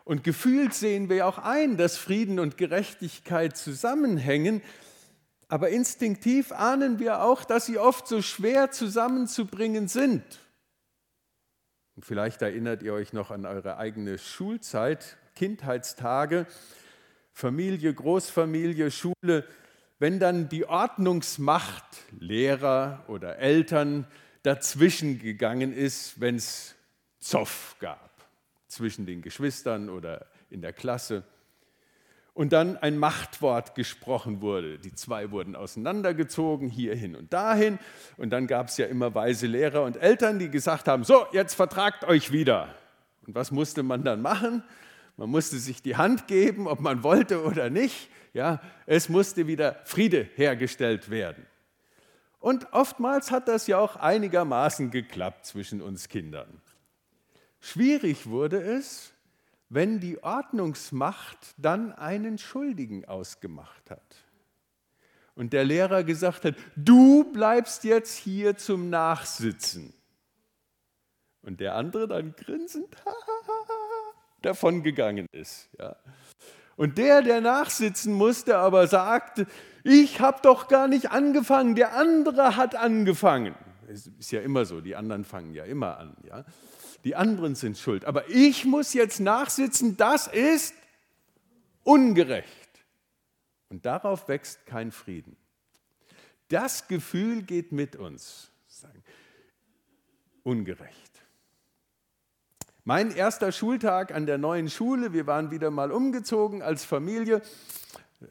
Und 0.06 0.24
gefühlt 0.24 0.74
sehen 0.74 1.10
wir 1.10 1.28
auch 1.28 1.38
ein, 1.38 1.78
dass 1.78 1.98
Frieden 1.98 2.40
und 2.40 2.58
Gerechtigkeit 2.58 3.58
zusammenhängen, 3.58 4.62
aber 5.48 5.70
instinktiv 5.70 6.52
ahnen 6.52 7.00
wir 7.00 7.24
auch, 7.24 7.44
dass 7.44 7.66
sie 7.66 7.80
oft 7.80 8.08
so 8.08 8.22
schwer 8.22 8.72
zusammenzubringen 8.72 9.88
sind. 9.88 10.24
Und 11.96 12.06
vielleicht 12.06 12.42
erinnert 12.42 12.84
ihr 12.84 12.94
euch 12.94 13.14
noch 13.14 13.32
an 13.32 13.46
eure 13.46 13.78
eigene 13.78 14.20
Schulzeit, 14.20 15.18
Kindheitstage, 15.36 16.46
Familie, 17.34 17.94
Großfamilie, 17.94 18.92
Schule, 18.92 19.46
wenn 20.00 20.20
dann 20.20 20.50
die 20.50 20.66
Ordnungsmacht, 20.66 21.84
Lehrer 22.20 23.04
oder 23.08 23.38
Eltern, 23.38 24.08
dazwischen 24.44 25.20
gegangen 25.20 25.74
ist, 25.74 26.22
wenn 26.22 26.38
es 26.38 26.76
Zoff 27.20 27.76
gab 27.80 28.10
zwischen 28.68 29.06
den 29.06 29.22
Geschwistern 29.22 29.90
oder 29.90 30.26
in 30.50 30.62
der 30.62 30.72
Klasse. 30.72 31.24
Und 32.34 32.54
dann 32.54 32.78
ein 32.78 32.98
Machtwort 32.98 33.76
gesprochen 33.76 34.42
wurde. 34.42 34.80
Die 34.80 34.94
zwei 34.94 35.32
wurden 35.32 35.58
auseinandergezogen, 35.58 36.70
hierhin 36.70 37.18
und 37.18 37.34
dahin. 37.34 37.80
Und 38.16 38.30
dann 38.30 38.48
gab 38.48 38.70
es 38.70 38.78
ja 38.78 38.86
immer 38.86 39.14
weise 39.14 39.48
Lehrer 39.48 39.84
und 39.84 39.98
Eltern, 39.98 40.40
die 40.40 40.50
gesagt 40.50 40.88
haben, 40.88 41.04
so, 41.04 41.26
jetzt 41.34 41.56
vertragt 41.56 42.06
euch 42.06 42.32
wieder. 42.32 42.74
Und 43.28 43.36
was 43.36 43.52
musste 43.52 43.84
man 43.84 44.04
dann 44.04 44.22
machen? 44.22 44.64
Man 45.20 45.32
musste 45.32 45.60
sich 45.60 45.82
die 45.82 45.98
Hand 45.98 46.28
geben, 46.28 46.66
ob 46.66 46.80
man 46.80 47.04
wollte 47.04 47.44
oder 47.44 47.70
nicht. 47.70 48.10
Ja, 48.32 48.62
es 48.86 49.10
musste 49.10 49.48
wieder 49.48 49.82
Friede 49.84 50.30
hergestellt 50.36 51.10
werden. 51.10 51.46
Und 52.40 52.72
oftmals 52.72 53.30
hat 53.30 53.50
das 53.50 53.68
ja 53.68 53.80
auch 53.80 53.98
einigermaßen 53.98 54.92
geklappt 54.92 55.46
zwischen 55.46 55.82
uns 55.82 56.08
Kindern. 56.08 56.62
Schwierig 57.60 58.28
wurde 58.28 58.62
es, 58.62 59.12
wenn 59.68 60.00
die 60.00 60.24
Ordnungsmacht 60.24 61.54
dann 61.58 61.92
einen 61.92 62.38
Schuldigen 62.38 63.04
ausgemacht 63.04 63.92
hat. 63.92 64.16
Und 65.36 65.52
der 65.52 65.66
Lehrer 65.66 66.06
gesagt 66.06 66.46
hat, 66.46 66.56
du 66.78 67.30
bleibst 67.34 67.84
jetzt 67.84 68.16
hier 68.16 68.56
zum 68.56 68.90
Nachsitzen. 68.90 69.94
Und 71.42 71.60
der 71.60 71.76
andere 71.76 72.08
dann 72.08 72.34
grinsend 72.38 72.96
davon 73.04 73.59
gegangen 74.42 75.28
ist. 75.32 75.70
Ja. 75.78 75.96
Und 76.76 76.98
der, 76.98 77.22
der 77.22 77.42
nachsitzen 77.42 78.14
musste, 78.14 78.58
aber 78.58 78.88
sagte, 78.88 79.48
ich 79.84 80.22
habe 80.22 80.40
doch 80.42 80.68
gar 80.68 80.88
nicht 80.88 81.12
angefangen, 81.12 81.76
der 81.76 81.94
andere 81.94 82.56
hat 82.56 82.76
angefangen. 82.76 83.56
Es 83.88 84.08
ist 84.08 84.32
ja 84.32 84.42
immer 84.42 84.66
so, 84.66 84.82
die 84.82 84.96
anderen 84.96 85.24
fangen 85.26 85.54
ja 85.54 85.66
immer 85.66 85.98
an. 85.98 86.16
Ja? 86.24 86.46
Die 87.04 87.16
anderen 87.16 87.56
sind 87.56 87.78
schuld. 87.78 88.06
Aber 88.06 88.30
ich 88.30 88.66
muss 88.66 88.94
jetzt 88.94 89.20
nachsitzen, 89.20 89.98
das 89.98 90.28
ist 90.28 90.74
ungerecht. 91.84 92.70
Und 93.70 93.86
darauf 93.86 94.28
wächst 94.28 94.66
kein 94.66 94.92
Frieden. 94.92 95.38
Das 96.50 96.88
Gefühl 96.88 97.44
geht 97.44 97.72
mit 97.72 97.96
uns. 97.96 98.52
Ungerecht. 100.44 101.09
Mein 102.90 103.12
erster 103.12 103.52
Schultag 103.52 104.16
an 104.16 104.26
der 104.26 104.40
neuen 104.40 104.68
Schule, 104.68 105.14
wir 105.14 105.28
waren 105.28 105.52
wieder 105.52 105.70
mal 105.70 105.92
umgezogen 105.92 106.64
als 106.64 106.86
Familie, 106.86 107.44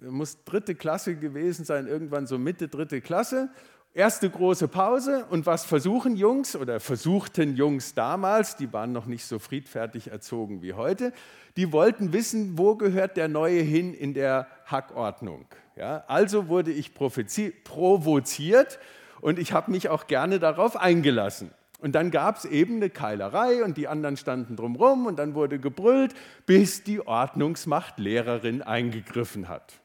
muss 0.00 0.42
dritte 0.42 0.74
Klasse 0.74 1.14
gewesen 1.14 1.64
sein, 1.64 1.86
irgendwann 1.86 2.26
so 2.26 2.38
Mitte 2.38 2.66
dritte 2.66 3.00
Klasse. 3.00 3.50
Erste 3.94 4.28
große 4.28 4.66
Pause 4.66 5.26
und 5.30 5.46
was 5.46 5.64
versuchen 5.64 6.16
Jungs 6.16 6.56
oder 6.56 6.80
versuchten 6.80 7.54
Jungs 7.54 7.94
damals, 7.94 8.56
die 8.56 8.72
waren 8.72 8.90
noch 8.90 9.06
nicht 9.06 9.26
so 9.26 9.38
friedfertig 9.38 10.10
erzogen 10.10 10.60
wie 10.60 10.72
heute, 10.72 11.12
die 11.56 11.70
wollten 11.70 12.12
wissen, 12.12 12.58
wo 12.58 12.74
gehört 12.74 13.16
der 13.16 13.28
Neue 13.28 13.60
hin 13.60 13.94
in 13.94 14.12
der 14.12 14.48
Hackordnung. 14.66 15.46
Ja, 15.76 16.02
also 16.08 16.48
wurde 16.48 16.72
ich 16.72 16.94
provoziert 16.94 18.80
und 19.20 19.38
ich 19.38 19.52
habe 19.52 19.70
mich 19.70 19.88
auch 19.88 20.08
gerne 20.08 20.40
darauf 20.40 20.76
eingelassen. 20.76 21.52
Und 21.78 21.92
dann 21.92 22.10
gab 22.10 22.36
es 22.36 22.44
eben 22.44 22.76
eine 22.76 22.90
Keilerei 22.90 23.62
und 23.62 23.76
die 23.76 23.86
anderen 23.86 24.16
standen 24.16 24.56
drumherum 24.56 25.06
und 25.06 25.16
dann 25.16 25.34
wurde 25.34 25.60
gebrüllt, 25.60 26.14
bis 26.44 26.82
die 26.82 27.06
Ordnungsmacht 27.06 27.98
Lehrerin 27.98 28.62
eingegriffen 28.62 29.48
hat. 29.48 29.80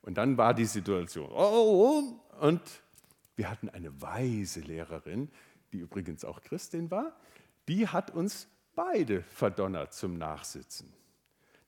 Und 0.00 0.16
dann 0.16 0.38
war 0.38 0.54
die 0.54 0.64
Situation, 0.64 1.30
oh, 1.30 1.34
oh, 1.36 2.02
und 2.40 2.62
wir 3.36 3.50
hatten 3.50 3.68
eine 3.68 4.00
weise 4.00 4.60
Lehrerin, 4.60 5.30
die 5.72 5.78
übrigens 5.78 6.24
auch 6.24 6.40
Christin 6.40 6.90
war, 6.90 7.12
die 7.68 7.86
hat 7.86 8.10
uns 8.10 8.48
beide 8.74 9.22
verdonnert 9.22 9.92
zum 9.92 10.16
Nachsitzen. 10.16 10.92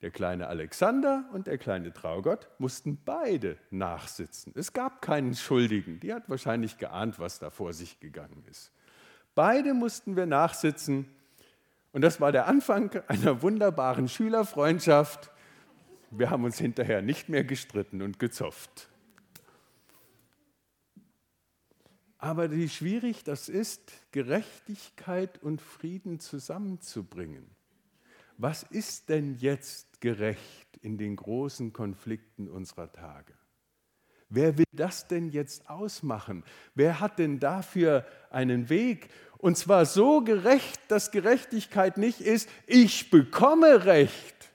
Der 0.01 0.09
kleine 0.09 0.47
Alexander 0.47 1.29
und 1.31 1.45
der 1.45 1.59
kleine 1.59 1.93
Traugott 1.93 2.47
mussten 2.57 2.97
beide 3.05 3.57
nachsitzen. 3.69 4.51
Es 4.55 4.73
gab 4.73 5.03
keinen 5.03 5.35
Schuldigen, 5.35 5.99
die 5.99 6.11
hat 6.11 6.27
wahrscheinlich 6.27 6.79
geahnt, 6.79 7.19
was 7.19 7.37
da 7.37 7.51
vor 7.51 7.73
sich 7.73 7.99
gegangen 7.99 8.43
ist. 8.49 8.71
Beide 9.35 9.73
mussten 9.73 10.15
wir 10.15 10.25
nachsitzen. 10.25 11.05
Und 11.93 12.01
das 12.01 12.21
war 12.21 12.31
der 12.31 12.47
Anfang 12.47 12.91
einer 13.07 13.41
wunderbaren 13.41 14.07
Schülerfreundschaft. 14.07 15.31
Wir 16.09 16.29
haben 16.29 16.43
uns 16.43 16.57
hinterher 16.57 17.01
nicht 17.01 17.29
mehr 17.29 17.43
gestritten 17.43 18.01
und 18.01 18.19
gezopft. 18.19 18.89
Aber 22.17 22.51
wie 22.51 22.69
schwierig 22.69 23.23
das 23.23 23.49
ist, 23.49 23.91
Gerechtigkeit 24.11 25.41
und 25.41 25.61
Frieden 25.61 26.19
zusammenzubringen. 26.19 27.49
Was 28.37 28.63
ist 28.63 29.09
denn 29.09 29.35
jetzt 29.37 30.01
gerecht 30.01 30.77
in 30.81 30.97
den 30.97 31.15
großen 31.15 31.73
Konflikten 31.73 32.47
unserer 32.47 32.91
Tage? 32.91 33.33
Wer 34.33 34.57
will 34.57 34.65
das 34.71 35.07
denn 35.07 35.29
jetzt 35.29 35.69
ausmachen? 35.69 36.45
Wer 36.73 37.01
hat 37.01 37.19
denn 37.19 37.41
dafür 37.41 38.05
einen 38.29 38.69
Weg? 38.69 39.09
Und 39.37 39.57
zwar 39.57 39.85
so 39.85 40.21
gerecht, 40.21 40.79
dass 40.87 41.11
Gerechtigkeit 41.11 41.97
nicht 41.97 42.21
ist, 42.21 42.47
ich 42.65 43.09
bekomme 43.09 43.85
Recht 43.85 44.51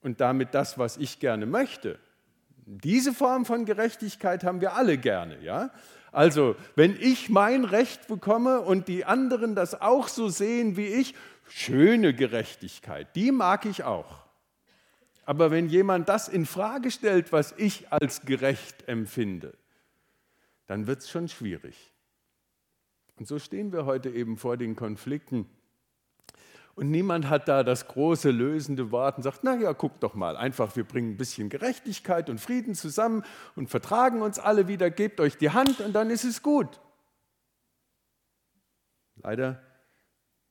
und 0.00 0.20
damit 0.20 0.54
das, 0.54 0.78
was 0.78 0.96
ich 0.96 1.20
gerne 1.20 1.44
möchte. 1.44 1.98
Diese 2.56 3.12
Form 3.12 3.44
von 3.44 3.66
Gerechtigkeit 3.66 4.44
haben 4.44 4.62
wir 4.62 4.74
alle 4.74 4.96
gerne, 4.96 5.42
ja? 5.42 5.70
Also, 6.10 6.56
wenn 6.74 6.96
ich 6.98 7.28
mein 7.28 7.64
Recht 7.64 8.06
bekomme 8.06 8.60
und 8.60 8.88
die 8.88 9.04
anderen 9.04 9.54
das 9.54 9.78
auch 9.78 10.08
so 10.08 10.28
sehen 10.28 10.78
wie 10.78 10.86
ich, 10.86 11.14
schöne 11.48 12.14
Gerechtigkeit, 12.14 13.14
die 13.14 13.30
mag 13.30 13.66
ich 13.66 13.84
auch. 13.84 14.23
Aber 15.26 15.50
wenn 15.50 15.68
jemand 15.68 16.08
das 16.08 16.28
in 16.28 16.46
Frage 16.46 16.90
stellt, 16.90 17.32
was 17.32 17.54
ich 17.56 17.90
als 17.92 18.22
gerecht 18.22 18.88
empfinde, 18.88 19.56
dann 20.66 20.86
wird 20.86 21.00
es 21.00 21.10
schon 21.10 21.28
schwierig. 21.28 21.92
Und 23.16 23.28
so 23.28 23.38
stehen 23.38 23.72
wir 23.72 23.86
heute 23.86 24.10
eben 24.10 24.36
vor 24.36 24.56
den 24.56 24.76
Konflikten. 24.76 25.48
Und 26.74 26.90
niemand 26.90 27.28
hat 27.28 27.46
da 27.46 27.62
das 27.62 27.86
große 27.86 28.30
lösende 28.32 28.90
Wort 28.90 29.16
und 29.16 29.22
sagt, 29.22 29.40
na 29.44 29.54
ja, 29.54 29.72
guck 29.74 30.00
doch 30.00 30.14
mal, 30.14 30.36
einfach 30.36 30.74
wir 30.74 30.82
bringen 30.82 31.12
ein 31.12 31.16
bisschen 31.16 31.48
Gerechtigkeit 31.48 32.28
und 32.28 32.40
Frieden 32.40 32.74
zusammen 32.74 33.22
und 33.54 33.70
vertragen 33.70 34.22
uns 34.22 34.40
alle 34.40 34.66
wieder, 34.66 34.90
gebt 34.90 35.20
euch 35.20 35.36
die 35.36 35.50
Hand 35.50 35.80
und 35.80 35.92
dann 35.92 36.10
ist 36.10 36.24
es 36.24 36.42
gut. 36.42 36.80
Leider 39.16 39.62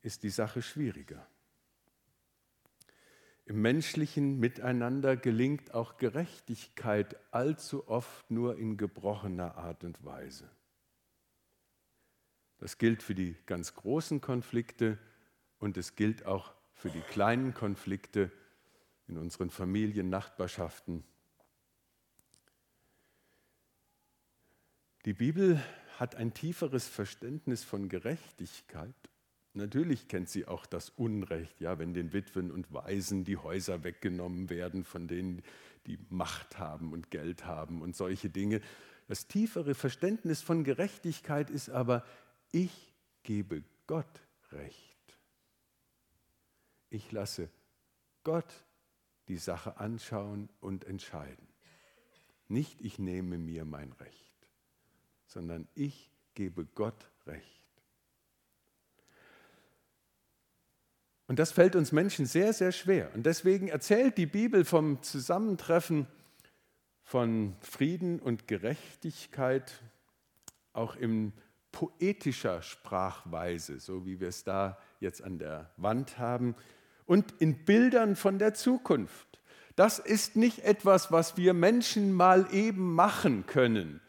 ist 0.02 0.24
die 0.24 0.30
Sache 0.30 0.62
schwieriger. 0.62 1.28
Im 3.46 3.62
menschlichen 3.62 4.40
Miteinander 4.40 5.18
gelingt 5.18 5.74
auch 5.74 5.98
Gerechtigkeit 5.98 7.18
allzu 7.32 7.88
oft 7.88 8.32
nur 8.32 8.58
in 8.58 8.78
gebrochener 8.78 9.58
Art 9.58 9.84
und 9.84 10.04
Weise. 10.06 10.50
Das 12.60 12.78
gilt 12.78 13.04
für 13.04 13.16
die 13.16 13.36
ganz 13.46 13.76
großen 13.76 14.22
Konflikte 14.22 14.98
und 15.60 15.76
es 15.76 15.96
gilt 15.96 16.26
auch 16.26 16.54
für 16.74 16.90
die 16.90 17.02
kleinen 17.02 17.54
Konflikte 17.54 18.32
in 19.08 19.18
unseren 19.18 19.50
Familien, 19.50 20.10
Nachbarschaften. 20.10 21.04
Die 25.04 25.14
Bibel 25.14 25.62
hat 26.00 26.16
ein 26.16 26.34
tieferes 26.34 26.88
Verständnis 26.88 27.66
von 27.66 27.90
Gerechtigkeit. 27.90 28.96
Natürlich 29.54 30.08
kennt 30.08 30.30
sie 30.30 30.48
auch 30.48 30.66
das 30.66 30.90
Unrecht, 30.90 31.62
ja, 31.62 31.78
wenn 31.78 31.94
den 31.94 32.12
Witwen 32.12 32.50
und 32.50 32.74
Waisen 32.74 33.24
die 33.24 33.38
Häuser 33.38 33.84
weggenommen 33.84 34.50
werden 34.50 34.84
von 34.84 35.08
denen, 35.08 35.44
die 35.86 36.00
Macht 36.10 36.58
haben 36.58 36.92
und 36.92 37.12
Geld 37.12 37.46
haben 37.46 37.82
und 37.82 37.96
solche 37.96 38.30
Dinge. 38.30 38.62
Das 39.08 39.28
tiefere 39.28 39.76
Verständnis 39.76 40.42
von 40.42 40.64
Gerechtigkeit 40.64 41.52
ist 41.52 41.70
aber, 41.70 42.04
ich 42.52 42.94
gebe 43.22 43.64
Gott 43.86 44.22
Recht. 44.52 45.18
Ich 46.90 47.12
lasse 47.12 47.50
Gott 48.24 48.66
die 49.28 49.38
Sache 49.38 49.78
anschauen 49.78 50.50
und 50.62 50.86
entscheiden. 50.86 51.48
Nicht 52.48 52.82
ich 52.82 53.00
nehme 53.00 53.38
mir 53.38 53.66
mein 53.66 53.92
Recht, 53.94 54.48
sondern 55.26 55.68
ich 55.76 56.12
gebe 56.34 56.66
Gott 56.66 57.10
Recht. 57.26 57.63
Und 61.28 61.40
das 61.40 61.52
fällt 61.52 61.76
uns 61.76 61.92
Menschen 61.92 62.26
sehr, 62.26 62.54
sehr 62.54 62.72
schwer. 62.72 63.10
Und 63.14 63.26
deswegen 63.26 63.68
erzählt 63.70 64.18
die 64.18 64.26
Bibel 64.26 64.66
vom 64.66 65.02
Zusammentreffen 65.02 66.08
von 67.04 67.56
Frieden 67.62 68.20
und 68.20 68.48
Gerechtigkeit 68.48 69.82
auch 70.74 70.96
in 70.96 71.34
poetischer 71.72 72.62
Sprachweise, 72.62 73.80
so 73.80 74.06
wie 74.06 74.20
wir 74.20 74.28
es 74.30 74.44
da 74.44 74.78
jetzt 75.00 75.24
an 75.24 75.40
der 75.40 75.72
Wand 75.78 76.18
haben 76.18 76.56
und 77.06 77.34
in 77.40 77.66
Bildern 77.66 78.16
von 78.16 78.40
der 78.40 78.54
Zukunft. 78.54 79.40
Das 79.76 80.00
ist 80.00 80.36
nicht 80.36 80.60
etwas, 80.60 81.12
was 81.12 81.36
wir 81.36 81.54
Menschen 81.54 82.14
mal 82.14 82.48
eben 82.52 82.94
machen 82.94 83.46
können. 83.48 84.02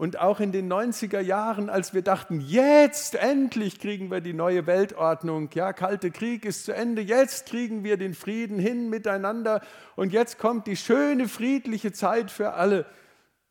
Und 0.00 0.18
auch 0.18 0.40
in 0.40 0.50
den 0.50 0.72
90er 0.72 1.20
Jahren, 1.20 1.68
als 1.68 1.92
wir 1.92 2.00
dachten, 2.00 2.40
jetzt 2.40 3.16
endlich 3.16 3.78
kriegen 3.78 4.10
wir 4.10 4.22
die 4.22 4.32
neue 4.32 4.66
Weltordnung, 4.66 5.50
ja, 5.52 5.74
Kalte 5.74 6.10
Krieg 6.10 6.46
ist 6.46 6.64
zu 6.64 6.74
Ende, 6.74 7.02
jetzt 7.02 7.44
kriegen 7.44 7.84
wir 7.84 7.98
den 7.98 8.14
Frieden 8.14 8.58
hin 8.58 8.88
miteinander 8.88 9.60
und 9.96 10.14
jetzt 10.14 10.38
kommt 10.38 10.66
die 10.66 10.78
schöne 10.78 11.28
friedliche 11.28 11.92
Zeit 11.92 12.30
für 12.30 12.54
alle, 12.54 12.86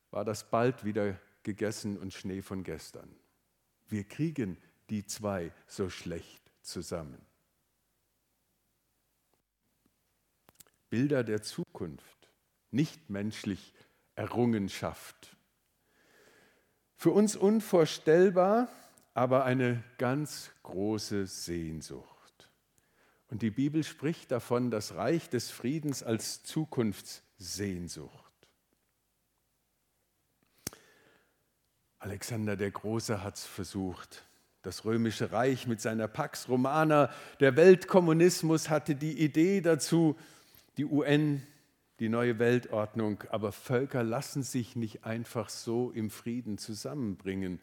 war 0.09 0.25
das 0.25 0.49
bald 0.49 0.83
wieder 0.83 1.19
gegessen 1.43 1.99
und 1.99 2.15
Schnee 2.15 2.41
von 2.41 2.63
gestern. 2.63 3.15
Wir 3.87 4.05
kriegen 4.05 4.57
die 4.89 5.05
zwei 5.05 5.51
so 5.67 5.91
schlecht 5.91 6.41
zusammen. 6.63 7.23
Bilder 10.89 11.23
der 11.23 11.43
Zukunft, 11.43 12.31
nicht 12.71 13.07
menschlich 13.11 13.71
Errungenschaft. 14.15 15.35
Für 16.99 17.11
uns 17.11 17.37
unvorstellbar, 17.37 18.67
aber 19.13 19.45
eine 19.45 19.81
ganz 19.97 20.51
große 20.63 21.27
Sehnsucht. 21.27 22.49
Und 23.29 23.41
die 23.41 23.51
Bibel 23.51 23.85
spricht 23.85 24.31
davon, 24.31 24.69
das 24.69 24.95
Reich 24.95 25.29
des 25.29 25.49
Friedens 25.49 26.03
als 26.03 26.43
Zukunftssehnsucht. 26.43 28.11
Alexander 31.99 32.57
der 32.57 32.71
Große 32.71 33.23
hat 33.23 33.37
es 33.37 33.45
versucht. 33.45 34.25
Das 34.61 34.83
römische 34.83 35.31
Reich 35.31 35.67
mit 35.67 35.79
seiner 35.79 36.09
Pax 36.09 36.49
Romana, 36.49 37.09
der 37.39 37.55
Weltkommunismus 37.55 38.69
hatte 38.69 38.95
die 38.95 39.23
Idee 39.23 39.61
dazu, 39.61 40.17
die 40.75 40.83
UN, 40.83 41.47
die 41.99 42.09
neue 42.09 42.39
Weltordnung, 42.39 43.23
aber 43.29 43.51
Völker 43.51 44.03
lassen 44.03 44.43
sich 44.43 44.75
nicht 44.75 45.05
einfach 45.05 45.49
so 45.49 45.91
im 45.91 46.09
Frieden 46.09 46.57
zusammenbringen. 46.57 47.59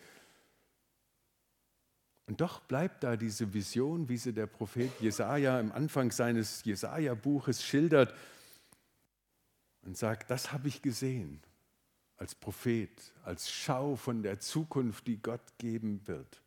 Und 2.26 2.40
doch 2.40 2.60
bleibt 2.60 3.04
da 3.04 3.16
diese 3.16 3.54
Vision, 3.54 4.08
wie 4.08 4.16
sie 4.16 4.32
der 4.32 4.46
Prophet 4.46 4.90
Jesaja 5.00 5.60
im 5.60 5.72
Anfang 5.72 6.10
seines 6.10 6.64
Jesaja-Buches 6.64 7.64
schildert 7.64 8.14
und 9.82 9.96
sagt: 9.96 10.30
Das 10.30 10.52
habe 10.52 10.68
ich 10.68 10.82
gesehen 10.82 11.40
als 12.16 12.34
Prophet, 12.34 12.90
als 13.24 13.50
Schau 13.50 13.96
von 13.96 14.22
der 14.22 14.40
Zukunft, 14.40 15.06
die 15.06 15.20
Gott 15.20 15.58
geben 15.58 16.00
wird. 16.06 16.42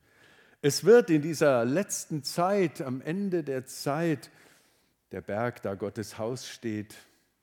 Es 0.61 0.83
wird 0.83 1.09
in 1.09 1.21
dieser 1.21 1.63
letzten 1.63 2.23
Zeit, 2.23 2.81
am 2.81 3.01
Ende 3.01 3.43
der 3.43 3.65
Zeit, 3.65 4.29
der 5.11 5.21
Berg, 5.21 5.61
da 5.61 5.75
Gottes 5.75 6.17
Haus 6.17 6.47
steht, 6.47 6.95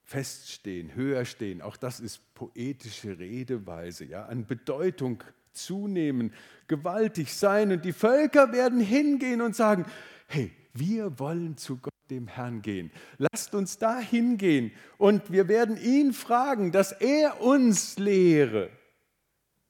feststehen, 0.07 0.95
höher 0.95 1.25
stehen. 1.25 1.61
Auch 1.61 1.77
das 1.77 2.01
ist 2.01 2.23
poetische 2.35 3.19
Redeweise, 3.19 4.05
ja, 4.05 4.25
an 4.27 4.47
Bedeutung 4.47 5.23
zunehmen, 5.53 6.33
gewaltig 6.69 7.35
sein. 7.35 7.73
Und 7.73 7.85
die 7.85 7.93
Völker 7.93 8.53
werden 8.53 8.81
hingehen 8.81 9.41
und 9.43 9.57
sagen, 9.57 9.85
hey, 10.29 10.53
wir 10.73 11.19
wollen 11.19 11.57
zu 11.57 11.77
Gott, 11.79 11.93
dem 12.09 12.29
Herrn, 12.29 12.63
gehen. 12.63 12.93
Lasst 13.19 13.55
uns 13.55 13.79
da 13.79 13.99
hingehen 13.99 14.71
und 14.97 15.33
wir 15.33 15.49
werden 15.49 15.77
ihn 15.77 16.13
fragen, 16.13 16.71
dass 16.71 16.93
er 16.93 17.41
uns 17.41 17.99
lehre 17.99 18.71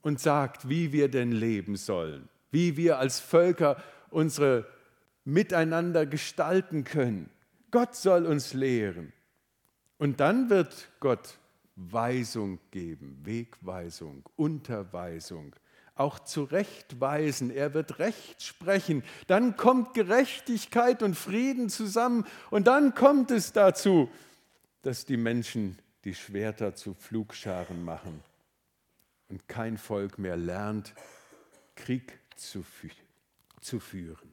und 0.03 0.20
sagt, 0.20 0.68
wie 0.68 0.92
wir 0.92 1.09
denn 1.09 1.33
leben 1.33 1.77
sollen, 1.77 2.29
wie 2.51 2.77
wir 2.77 2.99
als 2.99 3.20
Völker 3.20 3.83
unsere 4.11 4.66
Miteinander 5.25 6.05
gestalten 6.05 6.85
können. 6.85 7.31
Gott 7.70 7.96
soll 7.96 8.27
uns 8.27 8.53
lehren. 8.53 9.14
Und 9.99 10.21
dann 10.21 10.51
wird 10.51 10.89
Gott 11.01 11.39
Weisung 11.77 12.59
geben, 12.71 13.19
Wegweisung, 13.23 14.29
Unterweisung, 14.37 15.55
auch 15.95 16.19
zurechtweisen. 16.19 17.51
Er 17.51 17.75
wird 17.75 17.99
Recht 17.99 18.43
sprechen. 18.43 19.03
Dann 19.27 19.57
kommt 19.57 19.95
Gerechtigkeit 19.95 21.03
und 21.03 21.15
Frieden 21.15 21.69
zusammen. 21.71 22.27
Und 22.51 22.67
dann 22.67 22.95
kommt 22.95 23.31
es 23.31 23.53
dazu, 23.53 24.11
dass 24.83 25.05
die 25.05 25.17
Menschen 25.17 25.79
die 26.05 26.15
Schwerter 26.15 26.75
zu 26.75 26.95
Pflugscharen 26.95 27.85
machen 27.85 28.23
und 29.29 29.49
kein 29.49 29.77
Volk 29.77 30.19
mehr 30.19 30.37
lernt, 30.37 30.95
Krieg 31.75 32.21
zu, 32.37 32.63
fü 32.63 32.91
zu 33.61 33.81
führen. 33.81 34.33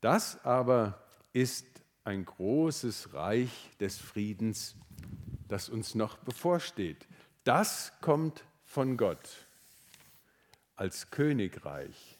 Das 0.00 0.44
aber 0.44 1.04
ist 1.32 1.69
ein 2.10 2.24
großes 2.24 3.14
Reich 3.14 3.70
des 3.78 3.96
Friedens, 3.98 4.74
das 5.46 5.68
uns 5.68 5.94
noch 5.94 6.18
bevorsteht. 6.18 7.06
Das 7.44 7.92
kommt 8.00 8.44
von 8.64 8.96
Gott 8.96 9.46
als 10.74 11.08
Königreich. 11.12 12.18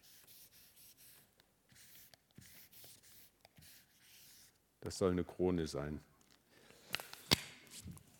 Das 4.81 4.97
soll 4.97 5.11
eine 5.11 5.25
Krone 5.25 5.67
sein. 5.67 6.01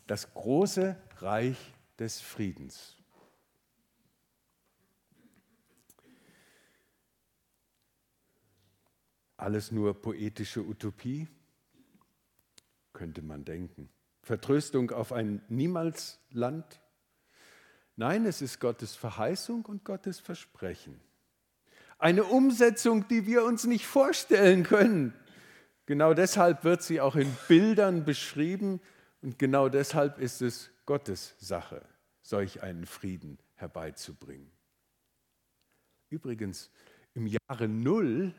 Das 0.09 0.35
große 0.35 1.01
Reich 1.19 1.73
des 1.97 2.21
Friedens. 2.21 2.97
Alles 9.37 9.71
nur 9.71 9.95
poetische 9.95 10.63
Utopie, 10.63 11.29
könnte 13.01 13.23
man 13.23 13.47
denken. 13.47 13.89
Vertröstung 14.23 14.91
auf 14.91 15.11
ein 15.11 15.41
Niemalsland? 15.49 16.83
Nein, 17.97 18.27
es 18.27 18.43
ist 18.43 18.61
Gottes 18.61 18.95
Verheißung 18.95 19.65
und 19.65 19.87
Gottes 19.87 20.21
Versprechen. 20.21 21.01
Eine 21.99 22.25
Umsetzung, 22.25 23.09
die 23.09 23.25
wir 23.25 23.45
uns 23.45 23.65
nicht 23.65 23.87
vorstellen 23.87 24.65
können. 24.65 25.15
Genau 25.87 26.13
deshalb 26.13 26.63
wird 26.63 26.83
sie 26.83 27.01
auch 27.01 27.17
in 27.17 27.35
Bildern 27.49 28.05
beschrieben 28.05 28.83
und 29.23 29.39
genau 29.39 29.71
deshalb 29.71 30.19
ist 30.19 30.43
es 30.43 30.71
Gottes 30.85 31.37
Sache, 31.39 31.81
solch 32.21 32.63
einen 32.63 32.85
Frieden 32.85 33.39
herbeizubringen. 33.55 34.53
Übrigens, 36.11 36.71
im 37.15 37.27
Jahre 37.27 37.67
Null 37.67 38.35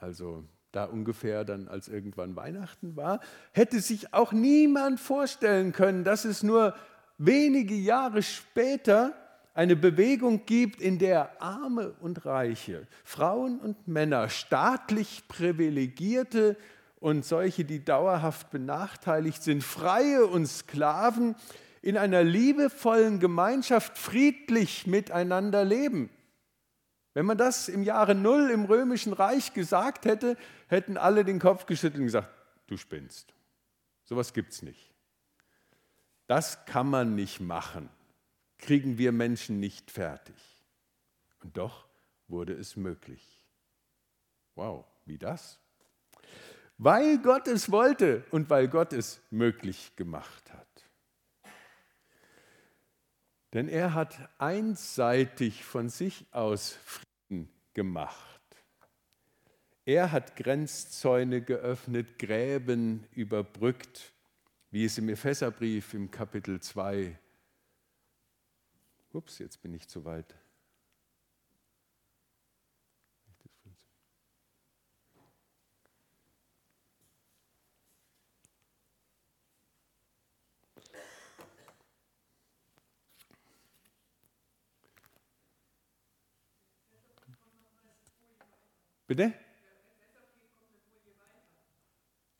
also 0.00 0.42
da 0.72 0.84
ungefähr 0.84 1.44
dann, 1.44 1.68
als 1.68 1.88
irgendwann 1.88 2.36
Weihnachten 2.36 2.96
war, 2.96 3.20
hätte 3.52 3.80
sich 3.80 4.14
auch 4.14 4.32
niemand 4.32 5.00
vorstellen 5.00 5.72
können, 5.72 6.04
dass 6.04 6.24
es 6.24 6.42
nur 6.42 6.74
wenige 7.18 7.74
Jahre 7.74 8.22
später 8.22 9.14
eine 9.52 9.76
Bewegung 9.76 10.46
gibt, 10.46 10.80
in 10.80 10.98
der 10.98 11.42
Arme 11.42 11.94
und 12.00 12.24
Reiche, 12.24 12.86
Frauen 13.04 13.58
und 13.58 13.88
Männer, 13.88 14.28
staatlich 14.28 15.24
Privilegierte 15.28 16.56
und 17.00 17.24
solche, 17.24 17.64
die 17.64 17.84
dauerhaft 17.84 18.50
benachteiligt 18.50 19.42
sind, 19.42 19.64
Freie 19.64 20.26
und 20.26 20.46
Sklaven 20.46 21.34
in 21.82 21.96
einer 21.96 22.22
liebevollen 22.22 23.20
Gemeinschaft 23.20 23.98
friedlich 23.98 24.86
miteinander 24.86 25.64
leben. 25.64 26.10
Wenn 27.20 27.26
man 27.26 27.36
das 27.36 27.68
im 27.68 27.82
Jahre 27.82 28.14
Null 28.14 28.50
im 28.50 28.64
Römischen 28.64 29.12
Reich 29.12 29.52
gesagt 29.52 30.06
hätte, 30.06 30.38
hätten 30.68 30.96
alle 30.96 31.22
den 31.22 31.38
Kopf 31.38 31.66
geschüttelt 31.66 32.00
und 32.00 32.06
gesagt, 32.06 32.30
du 32.66 32.78
spinnst. 32.78 33.34
Sowas 34.04 34.32
gibt 34.32 34.52
es 34.52 34.62
nicht. 34.62 34.94
Das 36.28 36.64
kann 36.64 36.88
man 36.88 37.16
nicht 37.16 37.38
machen. 37.38 37.90
kriegen 38.56 38.96
wir 38.96 39.12
Menschen 39.12 39.60
nicht 39.60 39.90
fertig. 39.90 40.34
Und 41.42 41.58
doch 41.58 41.86
wurde 42.26 42.54
es 42.54 42.76
möglich. 42.76 43.44
Wow, 44.54 44.86
wie 45.04 45.18
das? 45.18 45.60
Weil 46.78 47.18
Gott 47.18 47.48
es 47.48 47.70
wollte 47.70 48.24
und 48.30 48.48
weil 48.48 48.66
Gott 48.66 48.94
es 48.94 49.20
möglich 49.28 49.94
gemacht 49.94 50.50
hat. 50.54 50.66
Denn 53.52 53.68
er 53.68 53.92
hat 53.92 54.18
einseitig 54.38 55.66
von 55.66 55.90
sich 55.90 56.24
aus 56.32 56.78
Frieden 56.82 57.09
gemacht. 57.74 58.40
Er 59.84 60.12
hat 60.12 60.36
Grenzzäune 60.36 61.42
geöffnet, 61.42 62.18
Gräben 62.18 63.06
überbrückt, 63.12 64.12
wie 64.70 64.84
es 64.84 64.98
im 64.98 65.08
Epheserbrief 65.08 65.94
im 65.94 66.10
Kapitel 66.10 66.60
2. 66.60 67.18
Ups, 69.12 69.38
jetzt 69.38 69.60
bin 69.62 69.74
ich 69.74 69.88
zu 69.88 70.04
weit. 70.04 70.39
Bitte? 89.10 89.34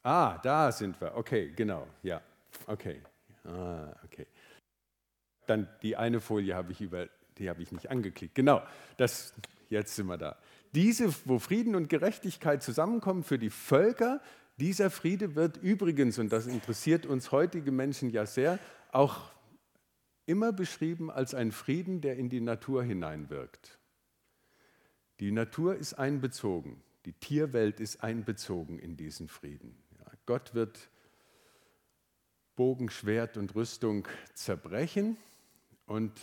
Ah, 0.04 0.38
da 0.38 0.70
sind 0.70 1.00
wir. 1.00 1.16
Okay, 1.16 1.52
genau. 1.56 1.88
Ja, 2.04 2.22
okay. 2.68 3.02
Ah, 3.42 3.92
okay. 4.04 4.24
Dann 5.48 5.68
die 5.83 5.96
eine 5.96 6.20
Folie 6.20 6.54
habe 6.54 6.70
ich 6.70 6.80
über, 6.80 7.09
die 7.38 7.50
habe 7.50 7.61
ich 7.61 7.72
nicht 7.72 7.90
angeklickt. 7.90 8.37
Genau, 8.37 8.62
das, 8.98 9.35
jetzt 9.68 9.96
sind 9.96 10.06
wir 10.06 10.16
da. 10.16 10.37
Diese, 10.70 11.12
wo 11.24 11.40
Frieden 11.40 11.74
und 11.74 11.88
Gerechtigkeit 11.88 12.62
zusammenkommen 12.62 13.24
für 13.24 13.40
die 13.40 13.50
Völker, 13.50 14.20
dieser 14.56 14.90
Friede 14.90 15.35
wird 15.35 15.56
übrigens, 15.56 16.20
und 16.20 16.33
das 16.33 16.46
interessiert 16.46 17.04
uns 17.04 17.33
heutige 17.33 17.72
Menschen 17.72 18.11
ja 18.11 18.26
sehr, 18.26 18.61
auch 18.92 19.33
immer 20.24 20.52
beschrieben 20.52 21.11
als 21.11 21.35
ein 21.35 21.50
Frieden, 21.50 22.00
der 22.00 22.16
in 22.16 22.28
die 22.28 22.40
Natur 22.40 22.85
hineinwirkt. 22.85 23.80
Die 25.20 25.33
Natur 25.33 25.76
ist 25.76 25.94
einbezogen, 25.94 26.83
die 27.04 27.12
Tierwelt 27.12 27.78
ist 27.78 28.02
einbezogen 28.02 28.78
in 28.78 28.96
diesen 28.96 29.28
Frieden. 29.28 29.76
Ja, 29.98 30.11
Gott 30.24 30.54
wird 30.54 30.88
Bogen, 32.56 32.88
Schwert 32.88 33.37
und 33.37 33.54
Rüstung 33.54 34.09
zerbrechen 34.33 35.18
und 35.85 36.18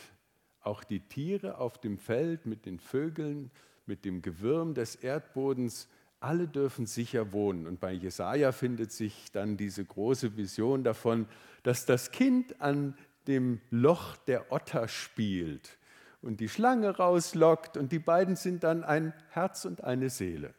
auch 0.61 0.83
die 0.83 0.99
Tiere 0.99 1.59
auf 1.59 1.79
dem 1.79 1.99
Feld 1.99 2.47
mit 2.47 2.65
den 2.65 2.79
Vögeln, 2.79 3.51
mit 3.85 4.03
dem 4.03 4.23
Gewürm 4.23 4.73
des 4.73 4.95
Erdbodens, 4.95 5.87
alle 6.19 6.47
dürfen 6.47 6.87
sicher 6.87 7.31
wohnen. 7.31 7.67
Und 7.67 7.79
bei 7.79 7.93
Jesaja 7.93 8.51
findet 8.51 8.91
sich 8.91 9.31
dann 9.31 9.57
diese 9.57 9.85
große 9.85 10.35
Vision 10.35 10.83
davon, 10.83 11.27
dass 11.61 11.85
das 11.85 12.09
Kind 12.09 12.59
an 12.61 12.97
dem 13.27 13.61
Loch 13.69 14.17
der 14.17 14.51
Otter 14.51 14.87
spielt 14.87 15.77
und 16.21 16.39
die 16.39 16.49
Schlange 16.49 16.89
rauslockt 16.89 17.77
und 17.77 17.91
die 17.91 17.99
beiden 17.99 18.35
sind 18.35 18.63
dann 18.63 18.83
ein 18.83 19.13
Herz 19.29 19.65
und 19.65 19.83
eine 19.83 20.09
Seele. 20.09 20.53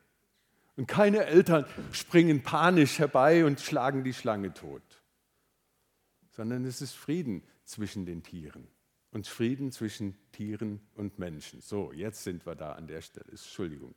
Und 0.77 0.87
keine 0.87 1.25
Eltern 1.25 1.67
springen 1.93 2.43
panisch 2.43 2.99
herbei 2.99 3.45
und 3.45 3.61
schlagen 3.61 4.05
die 4.05 4.15
Schlange 4.15 4.55
tot, 4.55 5.03
sondern 6.31 6.65
es 6.65 6.81
ist 6.81 6.95
Frieden 6.95 7.43
zwischen 7.65 8.07
den 8.07 8.23
Tieren 8.23 8.69
und 9.11 9.27
Frieden 9.27 9.73
zwischen 9.73 10.17
Tieren 10.33 10.81
und 10.95 11.19
Menschen. 11.19 11.61
So, 11.61 11.93
jetzt 11.93 12.23
sind 12.25 12.47
wir 12.47 12.55
da 12.55 12.73
an 12.73 12.87
der 12.87 13.01
Stelle. 13.01 13.27
Entschuldigung. 13.31 13.95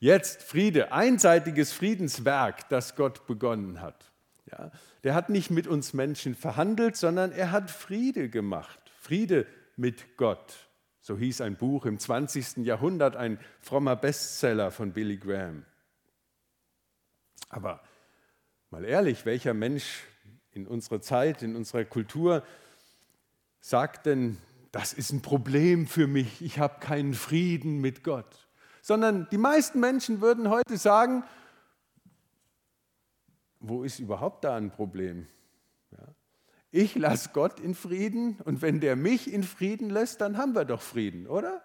Jetzt 0.00 0.42
Friede, 0.42 0.92
einseitiges 0.92 1.72
Friedenswerk, 1.72 2.68
das 2.68 2.96
Gott 2.96 3.26
begonnen 3.26 3.80
hat. 3.80 4.12
Ja, 4.50 4.72
der 5.04 5.14
hat 5.14 5.30
nicht 5.30 5.50
mit 5.50 5.66
uns 5.66 5.94
Menschen 5.94 6.34
verhandelt, 6.34 6.96
sondern 6.96 7.32
er 7.32 7.52
hat 7.52 7.70
Friede 7.70 8.28
gemacht. 8.28 8.80
Friede 9.00 9.46
mit 9.76 10.16
Gott. 10.16 10.68
So 11.04 11.18
hieß 11.18 11.40
ein 11.40 11.56
Buch 11.56 11.84
im 11.84 11.98
20. 11.98 12.58
Jahrhundert, 12.58 13.16
ein 13.16 13.40
frommer 13.60 13.96
Bestseller 13.96 14.70
von 14.70 14.92
Billy 14.92 15.16
Graham. 15.16 15.64
Aber 17.48 17.82
mal 18.70 18.84
ehrlich, 18.84 19.26
welcher 19.26 19.52
Mensch 19.52 20.04
in 20.52 20.64
unserer 20.64 21.00
Zeit, 21.00 21.42
in 21.42 21.56
unserer 21.56 21.84
Kultur 21.84 22.44
sagt 23.58 24.06
denn, 24.06 24.38
das 24.70 24.92
ist 24.92 25.10
ein 25.10 25.22
Problem 25.22 25.88
für 25.88 26.06
mich, 26.06 26.40
ich 26.40 26.60
habe 26.60 26.78
keinen 26.78 27.14
Frieden 27.14 27.80
mit 27.80 28.04
Gott. 28.04 28.46
Sondern 28.80 29.28
die 29.32 29.38
meisten 29.38 29.80
Menschen 29.80 30.20
würden 30.20 30.50
heute 30.50 30.76
sagen, 30.76 31.24
wo 33.58 33.82
ist 33.82 33.98
überhaupt 33.98 34.44
da 34.44 34.56
ein 34.56 34.70
Problem? 34.70 35.26
Ich 36.74 36.94
lasse 36.94 37.28
Gott 37.34 37.60
in 37.60 37.74
Frieden 37.74 38.38
und 38.44 38.62
wenn 38.62 38.80
der 38.80 38.96
mich 38.96 39.30
in 39.30 39.42
Frieden 39.42 39.90
lässt, 39.90 40.22
dann 40.22 40.38
haben 40.38 40.54
wir 40.54 40.64
doch 40.64 40.80
Frieden, 40.80 41.26
oder? 41.26 41.62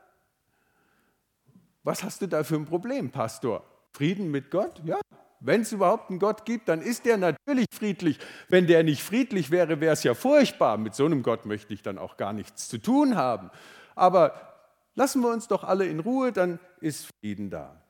Was 1.83 2.03
hast 2.03 2.21
du 2.21 2.27
da 2.27 2.43
für 2.43 2.55
ein 2.55 2.65
Problem, 2.65 3.09
Pastor? 3.09 3.63
Frieden 3.93 4.29
mit 4.29 4.51
Gott? 4.51 4.81
Ja. 4.83 4.99
Wenn 5.39 5.61
es 5.61 5.71
überhaupt 5.71 6.09
einen 6.09 6.19
Gott 6.19 6.43
gibt, 6.43 6.67
dann 6.67 6.81
ist 6.81 7.05
der 7.05 7.15
natürlich 7.15 7.67
friedlich. 7.71 8.19
Wenn 8.49 8.67
der 8.67 8.83
nicht 8.83 9.01
friedlich 9.01 9.49
wäre, 9.49 9.79
wäre 9.79 9.93
es 9.93 10.03
ja 10.03 10.13
furchtbar. 10.13 10.77
Mit 10.77 10.93
so 10.93 11.05
einem 11.05 11.23
Gott 11.23 11.45
möchte 11.45 11.73
ich 11.73 11.81
dann 11.81 11.97
auch 11.97 12.17
gar 12.17 12.33
nichts 12.33 12.67
zu 12.67 12.77
tun 12.77 13.15
haben. 13.15 13.49
Aber 13.95 14.57
lassen 14.95 15.21
wir 15.21 15.31
uns 15.31 15.47
doch 15.47 15.63
alle 15.63 15.85
in 15.85 16.01
Ruhe, 16.01 16.33
dann 16.33 16.59
ist 16.81 17.07
Frieden 17.21 17.49
da. 17.49 17.81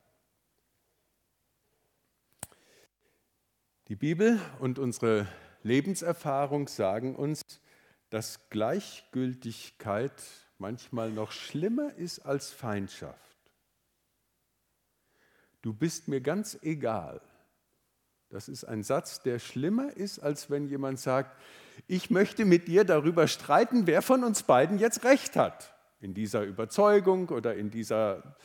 Die 3.87 3.95
Bibel 3.95 4.39
und 4.59 4.77
unsere 4.77 5.25
Lebenserfahrung 5.63 6.67
sagen 6.67 7.15
uns, 7.15 7.41
dass 8.09 8.49
Gleichgültigkeit 8.49 10.13
manchmal 10.57 11.11
noch 11.11 11.31
schlimmer 11.31 11.93
ist 11.95 12.19
als 12.19 12.51
Feindschaft. 12.51 13.35
Du 15.61 15.73
bist 15.73 16.07
mir 16.07 16.21
ganz 16.21 16.57
egal. 16.61 17.21
Das 18.29 18.49
ist 18.49 18.63
ein 18.65 18.83
Satz, 18.83 19.21
der 19.21 19.39
schlimmer 19.39 19.95
ist, 19.95 20.19
als 20.19 20.49
wenn 20.49 20.67
jemand 20.67 20.99
sagt, 20.99 21.37
ich 21.87 22.09
möchte 22.09 22.45
mit 22.45 22.67
dir 22.67 22.83
darüber 22.83 23.27
streiten, 23.27 23.87
wer 23.87 24.01
von 24.01 24.23
uns 24.23 24.43
beiden 24.43 24.79
jetzt 24.79 25.03
recht 25.03 25.35
hat. 25.35 25.73
In 25.99 26.13
dieser 26.13 26.43
Überzeugung 26.43 27.29
oder 27.29 27.55
in 27.55 27.71
dieser 27.71 28.35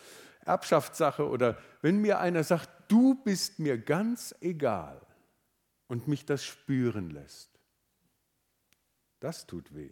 Erbschaftssache 0.45 1.29
oder 1.29 1.59
wenn 1.83 1.99
mir 1.99 2.19
einer 2.19 2.45
sagt, 2.45 2.69
du 2.89 3.15
bist 3.23 3.59
mir 3.59 3.79
ganz 3.79 4.35
egal 4.41 5.02
und 5.93 6.09
mich 6.09 6.25
das 6.25 6.43
spüren 6.43 7.11
lässt. 7.11 7.51
Das 9.21 9.47
tut 9.47 9.75
weh. 9.75 9.91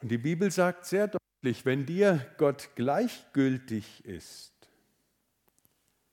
Und 0.00 0.08
die 0.10 0.18
Bibel 0.18 0.50
sagt 0.50 0.86
sehr 0.86 1.06
deutlich, 1.06 1.64
wenn 1.64 1.86
dir 1.86 2.26
Gott 2.38 2.70
gleichgültig 2.74 4.04
ist, 4.04 4.52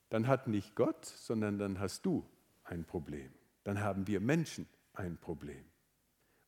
dann 0.09 0.27
hat 0.27 0.47
nicht 0.47 0.75
Gott, 0.75 1.05
sondern 1.05 1.57
dann 1.57 1.79
hast 1.79 2.05
du 2.05 2.23
ein 2.63 2.85
Problem. 2.85 3.33
Dann 3.63 3.79
haben 3.79 4.05
wir 4.05 4.19
Menschen 4.19 4.67
ein 4.93 5.17
Problem. 5.17 5.65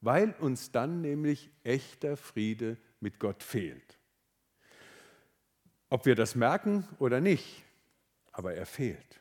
Weil 0.01 0.35
uns 0.39 0.71
dann 0.71 1.01
nämlich 1.01 1.49
echter 1.63 2.15
Friede 2.15 2.77
mit 2.99 3.19
Gott 3.19 3.41
fehlt. 3.41 3.97
Ob 5.89 6.05
wir 6.05 6.13
das 6.13 6.35
merken 6.35 6.87
oder 6.99 7.21
nicht, 7.21 7.63
aber 8.31 8.53
er 8.53 8.67
fehlt 8.67 9.20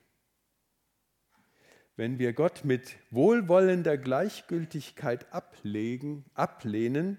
wenn 2.00 2.18
wir 2.18 2.32
Gott 2.32 2.64
mit 2.64 2.96
wohlwollender 3.10 3.98
Gleichgültigkeit 3.98 5.30
ablegen, 5.34 6.24
ablehnen, 6.32 7.18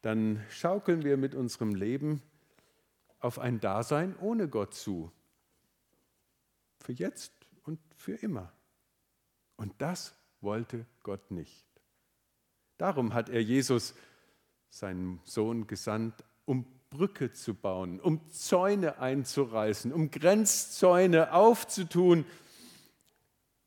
dann 0.00 0.42
schaukeln 0.48 1.04
wir 1.04 1.18
mit 1.18 1.34
unserem 1.34 1.74
Leben 1.74 2.22
auf 3.20 3.38
ein 3.38 3.60
Dasein 3.60 4.16
ohne 4.18 4.48
Gott 4.48 4.72
zu. 4.72 5.12
Für 6.80 6.92
jetzt 6.92 7.34
und 7.64 7.78
für 7.98 8.14
immer. 8.14 8.50
Und 9.56 9.74
das 9.76 10.14
wollte 10.40 10.86
Gott 11.02 11.30
nicht. 11.30 11.66
Darum 12.78 13.12
hat 13.12 13.28
er 13.28 13.42
Jesus, 13.42 13.94
seinen 14.70 15.20
Sohn, 15.24 15.66
gesandt, 15.66 16.24
um 16.46 16.64
Brücke 16.88 17.34
zu 17.34 17.52
bauen, 17.52 18.00
um 18.00 18.26
Zäune 18.30 19.00
einzureißen, 19.00 19.92
um 19.92 20.10
Grenzzäune 20.10 21.34
aufzutun, 21.34 22.24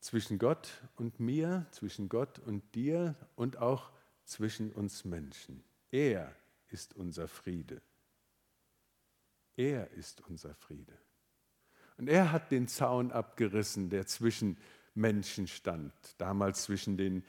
zwischen 0.01 0.39
Gott 0.39 0.81
und 0.95 1.19
mir, 1.19 1.67
zwischen 1.71 2.09
Gott 2.09 2.39
und 2.39 2.75
dir 2.75 3.15
und 3.35 3.57
auch 3.57 3.91
zwischen 4.25 4.71
uns 4.71 5.05
Menschen. 5.05 5.63
Er 5.91 6.35
ist 6.69 6.95
unser 6.95 7.27
Friede. 7.27 7.81
Er 9.55 9.91
ist 9.91 10.21
unser 10.27 10.55
Friede. 10.55 10.97
Und 11.97 12.07
er 12.07 12.31
hat 12.31 12.51
den 12.51 12.67
Zaun 12.67 13.11
abgerissen, 13.11 13.89
der 13.89 14.07
zwischen 14.07 14.57
Menschen 14.95 15.47
stand, 15.47 15.93
damals 16.17 16.63
zwischen 16.63 16.97
den 16.97 17.23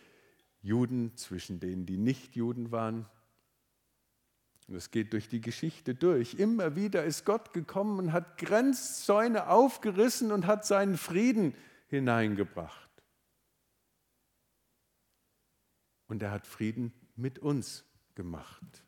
Juden, 0.62 1.14
zwischen 1.16 1.60
denen, 1.60 1.84
die 1.84 1.98
nicht 1.98 2.36
Juden 2.36 2.72
waren. 2.72 3.06
Und 4.68 4.76
es 4.76 4.90
geht 4.90 5.12
durch 5.12 5.28
die 5.28 5.40
Geschichte 5.40 5.94
durch. 5.94 6.34
Immer 6.34 6.74
wieder 6.74 7.04
ist 7.04 7.26
Gott 7.26 7.52
gekommen 7.52 7.98
und 7.98 8.12
hat 8.12 8.38
Grenzzäune 8.38 9.48
aufgerissen 9.48 10.32
und 10.32 10.46
hat 10.46 10.64
seinen 10.64 10.96
Frieden 10.96 11.54
hineingebracht. 11.92 12.90
Und 16.06 16.22
er 16.22 16.30
hat 16.30 16.46
Frieden 16.46 16.92
mit 17.16 17.38
uns 17.38 17.84
gemacht. 18.14 18.82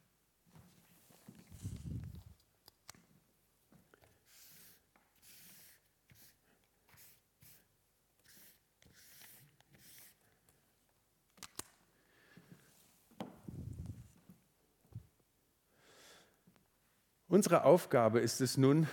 Unsere 17.29 17.65
Aufgabe 17.65 18.21
ist 18.21 18.41
es 18.41 18.57
nun, 18.57 18.87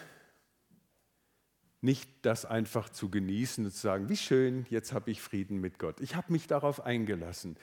nicht 1.82 2.10
das 2.22 2.46
einfach 2.46 2.90
zu 2.90 3.10
genießen 3.10 3.66
und 3.66 3.72
zu 3.72 3.80
sagen, 3.80 4.08
wie 4.08 4.18
schön, 4.18 4.68
jetzt 4.70 4.94
habe 4.94 5.10
ich 5.10 5.22
Frieden 5.22 5.60
mit 5.60 5.80
Gott. 5.80 6.00
Ich 6.00 6.16
habe 6.16 6.32
mich 6.32 6.46
darauf 6.48 6.86
eingelassen. 6.86 7.58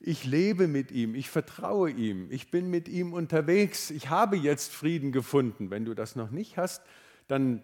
Ich 0.00 0.24
lebe 0.24 0.68
mit 0.68 0.92
ihm, 0.92 1.14
ich 1.14 1.28
vertraue 1.28 1.90
ihm, 1.90 2.30
ich 2.30 2.50
bin 2.50 2.70
mit 2.70 2.88
ihm 2.88 3.12
unterwegs, 3.12 3.90
ich 3.90 4.10
habe 4.10 4.36
jetzt 4.36 4.72
Frieden 4.72 5.10
gefunden. 5.10 5.70
Wenn 5.70 5.84
du 5.84 5.94
das 5.94 6.14
noch 6.14 6.30
nicht 6.30 6.56
hast, 6.56 6.82
dann 7.26 7.62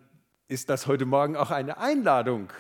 ist 0.49 0.69
das 0.69 0.89
heute 0.89 1.07
Morgen 1.07 1.37
auch 1.37 1.53
eine 1.53 1.79
Einladung, 1.79 2.53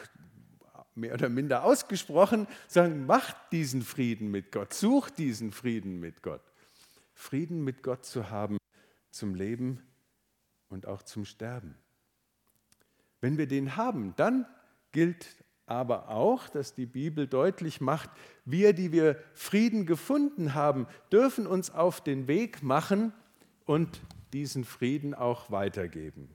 mehr 0.95 1.15
oder 1.15 1.29
minder 1.29 1.65
ausgesprochen, 1.65 2.47
sagen, 2.69 3.07
mach 3.07 3.33
diesen 3.51 3.83
Frieden 3.83 4.31
mit 4.31 4.53
Gott, 4.53 4.75
such 4.75 5.11
diesen 5.11 5.51
Frieden 5.51 5.99
mit 5.99 6.23
Gott. 6.23 6.43
Frieden 7.15 7.65
mit 7.65 7.83
Gott 7.83 8.05
zu 8.05 8.31
haben 8.31 8.59
zum 9.11 9.35
Leben 9.35 9.83
und 10.69 10.87
auch 10.87 11.03
zum 11.03 11.25
Sterben. 11.25 11.75
Wenn 13.21 13.39
wir 13.39 13.47
den 13.47 13.77
haben, 13.77 14.15
dann 14.17 14.47
gilt 14.93 15.37
aber 15.67 16.09
auch, 16.09 16.49
dass 16.49 16.75
die 16.75 16.87
Bibel 16.87 17.29
deutlich 17.29 17.81
macht, 17.81 18.11
wir, 18.45 18.73
die 18.73 18.91
wir 18.91 19.23
Frieden 19.35 19.87
gefunden 19.87 20.55
haben, 20.55 20.87
dürfen 21.13 21.47
uns 21.47 21.71
auf 21.71 22.03
den 22.03 22.27
Weg 22.27 22.63
machen 22.63 23.13
und 23.67 24.01
diesen 24.33 24.65
Frieden 24.65 25.15
auch 25.15 25.51
weitergeben. 25.51 26.29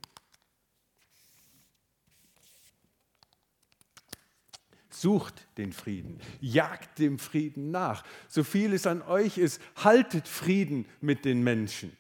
Sucht 4.90 5.46
den 5.58 5.74
Frieden, 5.74 6.22
jagt 6.40 7.00
dem 7.00 7.20
Frieden 7.20 7.72
nach. 7.72 8.06
So 8.30 8.46
viel 8.46 8.74
es 8.74 8.88
an 8.88 9.02
euch 9.02 9.38
ist, 9.38 9.62
haltet 9.76 10.30
Frieden 10.30 10.86
mit 11.02 11.26
den 11.26 11.44
Menschen. 11.44 11.92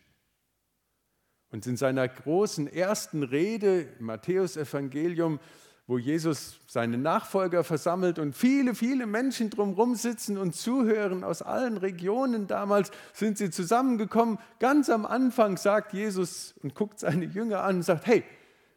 Und 1.55 1.65
in 1.67 1.77
seiner 1.77 2.05
großen 2.05 2.67
ersten 2.67 3.23
Rede 3.23 3.83
im 3.97 4.07
Matthäusevangelium, 4.07 5.39
wo 5.87 5.97
Jesus 5.97 6.59
seine 6.67 6.97
Nachfolger 6.97 7.63
versammelt 7.63 8.19
und 8.19 8.35
viele, 8.35 8.75
viele 8.75 9.05
Menschen 9.05 9.51
drumherum 9.51 9.95
sitzen 9.95 10.37
und 10.37 10.53
zuhören 10.53 11.23
aus 11.23 11.41
allen 11.41 11.77
Regionen 11.77 12.47
damals, 12.47 12.91
sind 13.13 13.37
sie 13.37 13.51
zusammengekommen. 13.51 14.37
Ganz 14.59 14.89
am 14.89 15.05
Anfang 15.05 15.55
sagt 15.55 15.93
Jesus 15.93 16.55
und 16.61 16.75
guckt 16.75 16.99
seine 16.99 17.23
Jünger 17.23 17.63
an 17.63 17.77
und 17.77 17.83
sagt, 17.83 18.05
hey, 18.05 18.25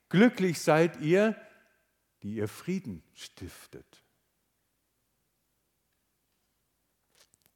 glücklich 0.09 0.61
seid 0.61 1.01
ihr, 1.01 1.35
die 2.23 2.37
ihr 2.37 2.47
Frieden 2.47 3.03
stiftet. 3.13 4.05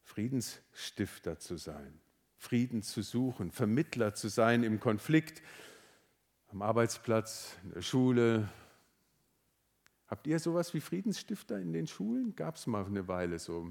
Friedensstifter 0.02 1.38
zu 1.38 1.58
sein. 1.58 2.01
Frieden 2.42 2.82
zu 2.82 3.02
suchen, 3.02 3.52
Vermittler 3.52 4.14
zu 4.14 4.26
sein 4.26 4.64
im 4.64 4.80
Konflikt, 4.80 5.42
am 6.48 6.60
Arbeitsplatz, 6.60 7.56
in 7.62 7.70
der 7.70 7.82
Schule. 7.82 8.48
Habt 10.08 10.26
ihr 10.26 10.40
sowas 10.40 10.74
wie 10.74 10.80
Friedensstifter 10.80 11.60
in 11.60 11.72
den 11.72 11.86
Schulen? 11.86 12.34
Gab 12.34 12.56
es 12.56 12.66
mal 12.66 12.84
eine 12.84 13.06
Weile 13.06 13.38
so 13.38 13.70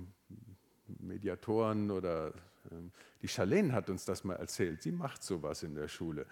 Mediatoren 0.88 1.92
oder 1.92 2.34
ähm, 2.72 2.94
die 3.22 3.28
Charlene 3.28 3.74
hat 3.74 3.90
uns 3.90 4.06
das 4.06 4.24
mal 4.24 4.36
erzählt. 4.36 4.82
Sie 4.82 4.94
macht 4.94 5.22
sowas 5.22 5.64
in 5.64 5.76
der 5.76 5.90
Schule. 5.90 6.26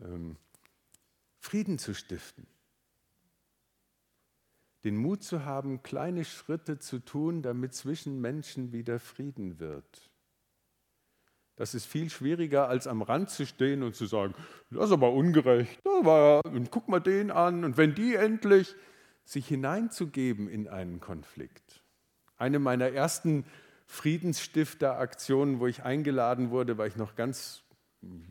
Ähm, 0.00 0.36
Frieden 1.40 1.78
zu 1.78 1.94
stiften. 1.94 2.46
Den 4.82 4.96
Mut 4.96 5.22
zu 5.22 5.44
haben, 5.44 5.82
kleine 5.82 6.24
Schritte 6.24 6.78
zu 6.78 7.00
tun, 7.00 7.42
damit 7.42 7.74
zwischen 7.74 8.18
Menschen 8.18 8.72
wieder 8.72 8.98
Frieden 8.98 9.60
wird. 9.60 10.10
Das 11.56 11.74
ist 11.74 11.86
viel 11.86 12.10
schwieriger, 12.10 12.68
als 12.68 12.86
am 12.86 13.00
Rand 13.02 13.30
zu 13.30 13.46
stehen 13.46 13.82
und 13.82 13.96
zu 13.96 14.06
sagen, 14.06 14.34
das 14.70 14.86
ist 14.86 14.92
aber 14.92 15.12
ungerecht, 15.12 15.80
und 15.84 16.70
guck 16.70 16.88
mal 16.88 17.00
den 17.00 17.30
an. 17.30 17.64
Und 17.64 17.78
wenn 17.78 17.94
die 17.94 18.14
endlich 18.14 18.74
sich 19.24 19.48
hineinzugeben 19.48 20.48
in 20.48 20.68
einen 20.68 21.00
Konflikt. 21.00 21.82
Eine 22.36 22.58
meiner 22.58 22.90
ersten 22.90 23.44
Friedensstifteraktionen, 23.86 25.58
wo 25.58 25.66
ich 25.66 25.82
eingeladen 25.82 26.50
wurde, 26.50 26.78
war 26.78 26.86
ich 26.86 26.96
noch 26.96 27.16
ganz 27.16 27.62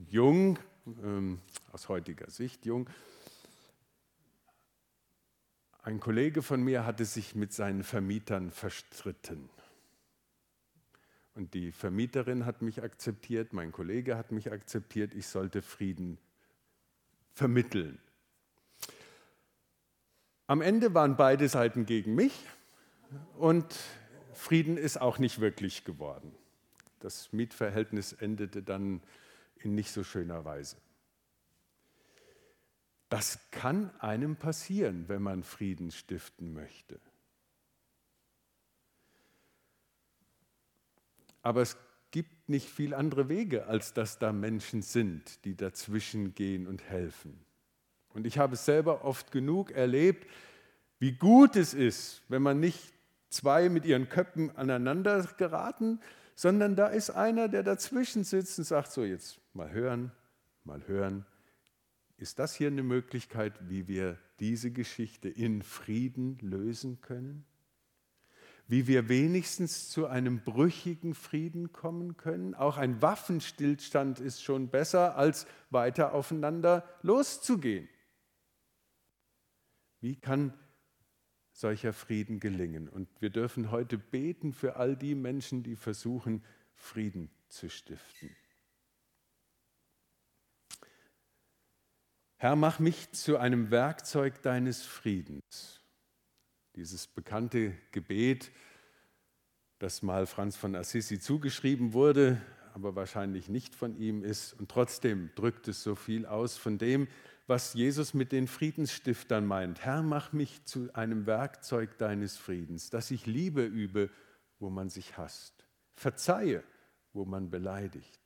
jung, 0.09 0.59
ähm, 1.03 1.39
aus 1.71 1.89
heutiger 1.89 2.29
Sicht 2.29 2.65
jung. 2.65 2.89
Ein 5.81 5.99
Kollege 5.99 6.41
von 6.41 6.63
mir 6.63 6.85
hatte 6.85 7.05
sich 7.05 7.35
mit 7.35 7.53
seinen 7.53 7.83
Vermietern 7.83 8.51
verstritten. 8.51 9.49
Und 11.35 11.53
die 11.53 11.73
Vermieterin 11.73 12.45
hat 12.45 12.61
mich 12.61 12.81
akzeptiert, 12.81 13.51
mein 13.51 13.73
Kollege 13.73 14.17
hat 14.17 14.31
mich 14.31 14.51
akzeptiert, 14.51 15.13
ich 15.13 15.27
sollte 15.27 15.61
Frieden 15.61 16.17
vermitteln. 17.33 17.99
Am 20.47 20.61
Ende 20.61 20.93
waren 20.93 21.17
beide 21.17 21.49
Seiten 21.49 21.85
gegen 21.85 22.15
mich 22.15 22.45
und 23.37 23.65
Frieden 24.33 24.77
ist 24.77 25.01
auch 25.01 25.19
nicht 25.19 25.41
wirklich 25.41 25.83
geworden. 25.83 26.31
Das 26.99 27.33
Mietverhältnis 27.33 28.13
endete 28.13 28.63
dann 28.63 29.01
in 29.57 29.75
nicht 29.75 29.91
so 29.91 30.03
schöner 30.03 30.45
Weise. 30.45 30.77
Das 33.09 33.39
kann 33.51 33.91
einem 33.99 34.37
passieren, 34.37 35.09
wenn 35.09 35.21
man 35.21 35.43
Frieden 35.43 35.91
stiften 35.91 36.53
möchte. 36.53 36.99
Aber 41.45 41.61
es 41.61 41.77
gibt 42.09 42.49
nicht 42.49 42.67
viel 42.67 42.95
andere 42.95 43.29
Wege, 43.29 43.67
als 43.67 43.93
dass 43.93 44.17
da 44.17 44.33
Menschen 44.33 44.81
sind, 44.81 45.45
die 45.45 45.55
dazwischen 45.55 46.33
gehen 46.33 46.65
und 46.65 46.81
helfen. 46.81 47.39
Und 48.15 48.25
ich 48.25 48.39
habe 48.39 48.55
es 48.55 48.65
selber 48.65 49.05
oft 49.05 49.31
genug 49.31 49.69
erlebt, 49.69 50.27
wie 50.97 51.11
gut 51.11 51.55
es 51.55 51.75
ist, 51.75 52.23
wenn 52.29 52.41
man 52.41 52.59
nicht 52.59 52.81
zwei 53.29 53.69
mit 53.69 53.85
ihren 53.85 54.09
Köpfen 54.09 54.57
aneinander 54.57 55.23
geraten, 55.37 55.99
sondern 56.33 56.75
da 56.75 56.87
ist 56.87 57.11
einer, 57.11 57.47
der 57.47 57.61
dazwischen 57.61 58.23
sitzt 58.23 58.57
und 58.57 58.65
sagt, 58.65 58.91
so 58.91 59.03
jetzt 59.03 59.39
mal 59.53 59.69
hören, 59.69 60.11
mal 60.63 60.81
hören. 60.87 61.27
Ist 62.17 62.39
das 62.39 62.55
hier 62.55 62.69
eine 62.69 62.81
Möglichkeit, 62.81 63.53
wie 63.69 63.87
wir 63.87 64.17
diese 64.39 64.71
Geschichte 64.71 65.29
in 65.29 65.61
Frieden 65.61 66.39
lösen 66.41 67.01
können? 67.01 67.45
Wie 68.67 68.87
wir 68.87 69.09
wenigstens 69.09 69.89
zu 69.89 70.07
einem 70.07 70.43
brüchigen 70.43 71.13
Frieden 71.13 71.71
kommen 71.71 72.17
können. 72.17 72.55
Auch 72.55 72.77
ein 72.77 73.01
Waffenstillstand 73.01 74.19
ist 74.19 74.43
schon 74.43 74.69
besser, 74.69 75.15
als 75.15 75.45
weiter 75.69 76.13
aufeinander 76.13 76.83
loszugehen. 77.01 77.87
Wie 80.01 80.15
kann 80.15 80.53
solcher 81.51 81.93
Frieden 81.93 82.39
gelingen? 82.39 82.89
Und 82.89 83.09
wir 83.21 83.29
dürfen 83.29 83.71
heute 83.71 83.97
beten 83.97 84.53
für 84.53 84.75
all 84.77 84.95
die 84.95 85.15
Menschen, 85.15 85.63
die 85.63 85.75
versuchen, 85.75 86.43
Frieden 86.73 87.29
zu 87.47 87.69
stiften. 87.69 88.35
Herr, 92.37 92.55
mach 92.55 92.79
mich 92.79 93.11
zu 93.11 93.37
einem 93.37 93.71
Werkzeug 93.71 94.41
deines 94.41 94.83
Friedens. 94.83 95.84
Dieses 96.75 97.07
bekannte 97.07 97.73
Gebet, 97.91 98.51
das 99.79 100.01
mal 100.01 100.25
Franz 100.25 100.57
von 100.57 100.75
Assisi 100.75 101.19
zugeschrieben 101.19 101.93
wurde, 101.93 102.41
aber 102.73 102.95
wahrscheinlich 102.95 103.47
nicht 103.47 103.75
von 103.75 103.95
ihm 103.97 104.23
ist. 104.23 104.53
Und 104.53 104.69
trotzdem 104.69 105.29
drückt 105.35 105.69
es 105.69 105.83
so 105.83 105.95
viel 105.95 106.25
aus 106.25 106.57
von 106.57 106.77
dem, 106.77 107.07
was 107.47 107.73
Jesus 107.73 108.13
mit 108.13 108.31
den 108.31 108.47
Friedensstiftern 108.47 109.45
meint. 109.45 109.85
Herr, 109.85 110.03
mach 110.03 110.33
mich 110.33 110.65
zu 110.65 110.93
einem 110.93 111.25
Werkzeug 111.25 111.97
deines 111.97 112.37
Friedens, 112.37 112.89
dass 112.89 113.11
ich 113.11 113.25
Liebe 113.25 113.63
übe, 113.63 114.09
wo 114.59 114.69
man 114.69 114.89
sich 114.89 115.17
hasst, 115.17 115.65
verzeihe, 115.93 116.63
wo 117.13 117.23
man 117.23 117.49
beleidigt, 117.49 118.19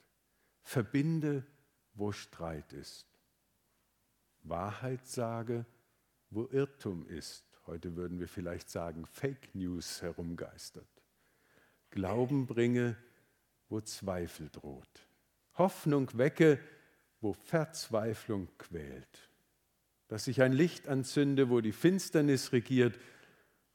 verbinde, 0.63 1.45
wo 1.93 2.11
Streit 2.11 2.73
ist, 2.73 3.05
Wahrheit 4.41 5.05
sage, 5.05 5.65
wo 6.29 6.47
Irrtum 6.47 7.05
ist, 7.07 7.48
heute 7.69 7.95
würden 7.95 8.19
wir 8.19 8.27
vielleicht 8.27 8.69
sagen 8.69 9.05
Fake 9.05 9.53
News 9.53 10.01
herumgeistert. 10.01 10.89
Glauben 11.91 12.47
bringe, 12.47 12.97
wo 13.69 13.79
Zweifel 13.79 14.49
droht. 14.49 15.07
Hoffnung 15.55 16.09
wecke, 16.17 16.59
wo 17.21 17.33
Verzweiflung 17.33 18.47
quält. 18.57 19.29
Dass 20.07 20.27
ich 20.27 20.41
ein 20.41 20.53
Licht 20.53 20.87
anzünde, 20.87 21.49
wo 21.49 21.61
die 21.61 21.71
Finsternis 21.71 22.53
regiert 22.53 22.97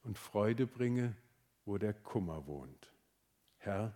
und 0.02 0.18
Freude 0.18 0.66
bringe, 0.66 1.14
wo 1.64 1.78
der 1.78 1.94
Kummer 1.94 2.48
wohnt. 2.48 2.92
Herr, 3.58 3.94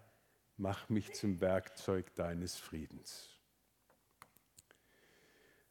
mach 0.57 0.89
mich 0.89 1.13
zum 1.15 1.41
Werkzeug 1.41 2.15
deines 2.15 2.57
Friedens. 2.57 3.31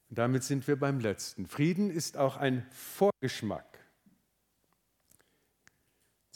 Und 0.09 0.17
damit 0.17 0.43
sind 0.43 0.67
wir 0.67 0.77
beim 0.77 0.99
letzten. 0.99 1.47
Frieden 1.47 1.89
ist 1.89 2.17
auch 2.17 2.35
ein 2.35 2.65
Vorgeschmack. 2.71 3.76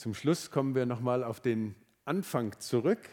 Zum 0.02 0.16
Schluss 0.16 0.50
kommen 0.50 0.74
wir 0.74 0.88
nochmal 0.88 1.24
auf 1.24 1.42
den 1.42 1.76
Anfang 2.06 2.60
zurück. 2.60 3.08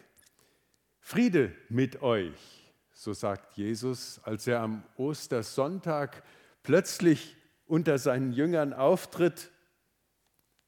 Friede 1.00 1.52
mit 1.68 2.00
euch, 2.00 2.72
so 2.94 3.12
sagt 3.12 3.58
Jesus, 3.58 4.22
als 4.24 4.46
er 4.46 4.60
am 4.60 4.82
Ostersonntag 4.96 6.22
plötzlich 6.62 7.36
unter 7.66 7.98
seinen 7.98 8.32
Jüngern 8.32 8.72
auftritt, 8.72 9.50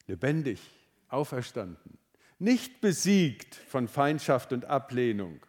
lebendig, 0.05 0.61
auferstanden, 1.07 1.97
nicht 2.37 2.81
besiegt 2.81 3.55
von 3.55 3.87
Feindschaft 3.87 4.53
und 4.53 4.65
Ablehnung, 4.65 5.43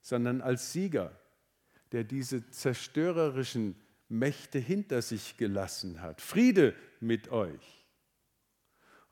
sondern 0.00 0.40
als 0.40 0.72
Sieger, 0.72 1.16
der 1.92 2.02
diese 2.02 2.50
zerstörerischen 2.50 3.80
Mächte 4.08 4.58
hinter 4.58 5.00
sich 5.00 5.36
gelassen 5.36 6.02
hat. 6.02 6.20
Friede 6.20 6.74
mit 6.98 7.30
euch. 7.30 7.81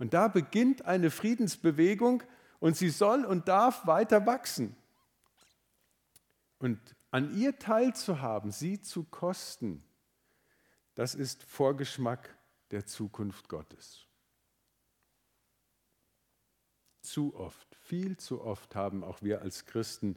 Und 0.00 0.14
da 0.14 0.28
beginnt 0.28 0.86
eine 0.86 1.10
Friedensbewegung 1.10 2.22
und 2.58 2.74
sie 2.74 2.88
soll 2.88 3.26
und 3.26 3.48
darf 3.48 3.86
weiter 3.86 4.24
wachsen. 4.24 4.74
Und 6.58 6.80
an 7.10 7.36
ihr 7.36 7.58
teilzuhaben, 7.58 8.50
sie 8.50 8.80
zu 8.80 9.04
kosten, 9.04 9.84
das 10.94 11.14
ist 11.14 11.42
Vorgeschmack 11.42 12.34
der 12.70 12.86
Zukunft 12.86 13.50
Gottes. 13.50 14.06
Zu 17.02 17.36
oft, 17.36 17.76
viel 17.82 18.16
zu 18.16 18.40
oft 18.40 18.74
haben 18.74 19.04
auch 19.04 19.20
wir 19.20 19.42
als 19.42 19.66
Christen 19.66 20.16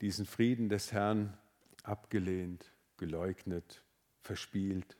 diesen 0.00 0.24
Frieden 0.24 0.68
des 0.68 0.92
Herrn 0.92 1.36
abgelehnt, 1.82 2.72
geleugnet, 2.96 3.82
verspielt. 4.22 4.96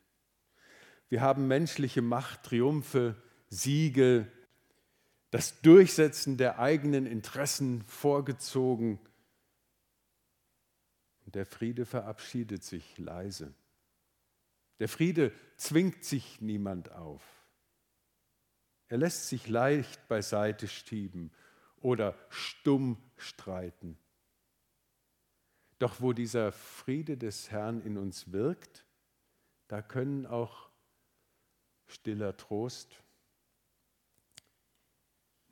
Wir 1.08 1.20
haben 1.20 1.46
menschliche 1.46 2.02
Macht, 2.02 2.42
Triumphe, 2.42 3.14
Siege, 3.50 4.30
das 5.30 5.60
Durchsetzen 5.60 6.36
der 6.36 6.58
eigenen 6.58 7.04
Interessen 7.06 7.82
vorgezogen. 7.82 8.98
Und 11.26 11.34
der 11.34 11.46
Friede 11.46 11.84
verabschiedet 11.84 12.64
sich 12.64 12.98
leise. 12.98 13.52
Der 14.78 14.88
Friede 14.88 15.32
zwingt 15.56 16.04
sich 16.04 16.40
niemand 16.40 16.92
auf. 16.92 17.22
Er 18.88 18.98
lässt 18.98 19.28
sich 19.28 19.46
leicht 19.46 20.08
beiseite 20.08 20.66
schieben 20.66 21.30
oder 21.80 22.16
stumm 22.28 22.96
streiten. 23.16 23.98
Doch 25.78 26.00
wo 26.00 26.12
dieser 26.12 26.52
Friede 26.52 27.16
des 27.16 27.50
Herrn 27.50 27.82
in 27.82 27.96
uns 27.96 28.32
wirkt, 28.32 28.84
da 29.68 29.80
können 29.80 30.26
auch 30.26 30.70
stiller 31.86 32.36
Trost, 32.36 33.02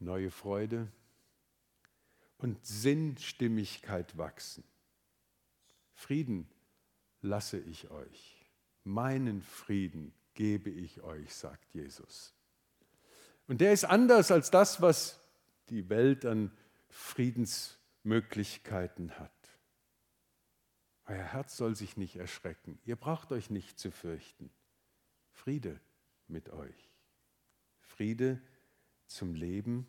neue 0.01 0.31
Freude 0.31 0.89
und 2.39 2.65
Sinnstimmigkeit 2.65 4.17
wachsen. 4.17 4.65
Frieden 5.93 6.49
lasse 7.21 7.59
ich 7.59 7.91
euch, 7.91 8.47
meinen 8.85 9.43
Frieden 9.43 10.15
gebe 10.35 10.71
ich 10.71 11.03
euch, 11.03 11.35
sagt 11.35 11.75
Jesus. 11.75 12.33
Und 13.49 13.61
der 13.61 13.73
ist 13.73 13.85
anders 13.85 14.31
als 14.31 14.51
das, 14.51 14.81
was 14.81 15.19
die 15.71 15.89
Welt 15.89 16.25
an 16.25 16.53
Friedensmöglichkeiten 16.91 19.19
hat. 19.19 19.33
Euer 21.07 21.25
Herz 21.25 21.57
soll 21.57 21.75
sich 21.75 21.97
nicht 21.97 22.15
erschrecken. 22.17 22.79
Ihr 22.85 22.95
braucht 22.97 23.33
euch 23.33 23.51
nicht 23.51 23.77
zu 23.79 23.91
fürchten. 23.91 24.51
Friede 25.33 25.81
mit 26.29 26.51
euch. 26.51 26.93
Friede 27.81 28.41
zum 29.09 29.35
Leben 29.35 29.87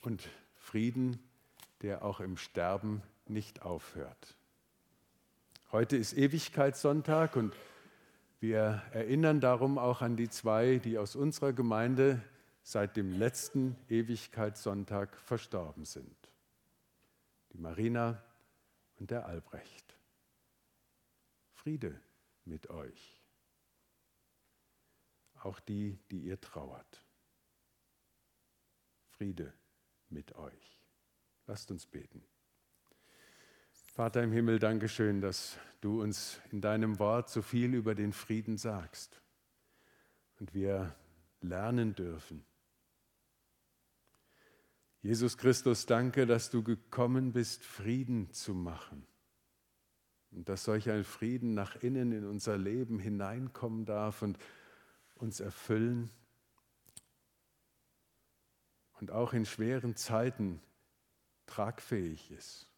und 0.00 0.28
Frieden, 0.56 1.18
der 1.82 2.04
auch 2.04 2.20
im 2.20 2.36
Sterben 2.36 3.02
nicht 3.26 3.62
aufhört. 3.62 4.36
Heute 5.70 5.96
ist 5.96 6.14
Ewigkeitssonntag 6.14 7.36
und 7.36 7.54
wir 8.40 8.82
erinnern 8.92 9.40
darum 9.40 9.78
auch 9.78 10.00
an 10.00 10.16
die 10.16 10.28
zwei, 10.28 10.78
die 10.78 10.98
aus 10.98 11.14
unserer 11.14 11.52
Gemeinde 11.52 12.22
seit 12.62 12.96
dem 12.96 13.12
letzten 13.12 13.76
Ewigkeitssonntag 13.88 15.16
verstorben 15.16 15.84
sind. 15.84 16.16
Die 17.52 17.58
Marina 17.58 18.22
und 18.98 19.10
der 19.10 19.26
Albrecht. 19.26 19.96
Friede 21.52 22.00
mit 22.44 22.70
euch. 22.70 23.22
Auch 25.42 25.60
die, 25.60 25.98
die 26.10 26.20
ihr 26.20 26.40
trauert. 26.40 27.02
Friede 29.18 29.52
mit 30.10 30.36
euch. 30.36 30.78
Lasst 31.48 31.72
uns 31.72 31.86
beten. 31.86 32.22
Vater 33.94 34.22
im 34.22 34.30
Himmel, 34.30 34.60
danke 34.60 34.88
schön, 34.88 35.20
dass 35.20 35.58
du 35.80 36.02
uns 36.02 36.40
in 36.52 36.60
deinem 36.60 37.00
Wort 37.00 37.28
so 37.28 37.42
viel 37.42 37.74
über 37.74 37.96
den 37.96 38.12
Frieden 38.12 38.58
sagst 38.58 39.20
und 40.38 40.54
wir 40.54 40.94
lernen 41.40 41.96
dürfen. 41.96 42.44
Jesus 45.02 45.36
Christus, 45.36 45.84
danke, 45.86 46.24
dass 46.24 46.50
du 46.50 46.62
gekommen 46.62 47.32
bist, 47.32 47.64
Frieden 47.64 48.32
zu 48.32 48.54
machen. 48.54 49.04
Und 50.30 50.48
dass 50.48 50.62
solch 50.62 50.88
ein 50.90 51.02
Frieden 51.02 51.54
nach 51.54 51.74
innen 51.82 52.12
in 52.12 52.24
unser 52.24 52.56
Leben 52.56 53.00
hineinkommen 53.00 53.84
darf 53.84 54.22
und 54.22 54.38
uns 55.16 55.40
erfüllen. 55.40 56.08
Und 59.00 59.10
auch 59.10 59.32
in 59.32 59.46
schweren 59.46 59.96
Zeiten 59.96 60.60
tragfähig 61.46 62.30
ist. 62.30 62.68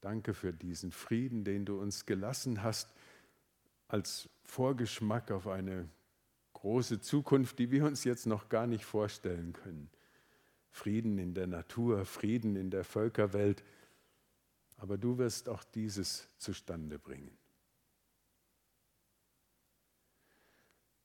Danke 0.00 0.32
für 0.32 0.52
diesen 0.52 0.92
Frieden, 0.92 1.44
den 1.44 1.66
du 1.66 1.78
uns 1.78 2.06
gelassen 2.06 2.62
hast, 2.62 2.92
als 3.88 4.30
Vorgeschmack 4.44 5.30
auf 5.30 5.46
eine 5.46 5.88
große 6.54 7.00
Zukunft, 7.00 7.58
die 7.58 7.70
wir 7.70 7.84
uns 7.84 8.04
jetzt 8.04 8.26
noch 8.26 8.48
gar 8.48 8.66
nicht 8.66 8.84
vorstellen 8.84 9.52
können. 9.52 9.90
Frieden 10.70 11.18
in 11.18 11.34
der 11.34 11.46
Natur, 11.46 12.04
Frieden 12.04 12.56
in 12.56 12.70
der 12.70 12.84
Völkerwelt. 12.84 13.62
Aber 14.76 14.96
du 14.96 15.18
wirst 15.18 15.48
auch 15.48 15.64
dieses 15.64 16.28
zustande 16.38 16.98
bringen. 16.98 17.36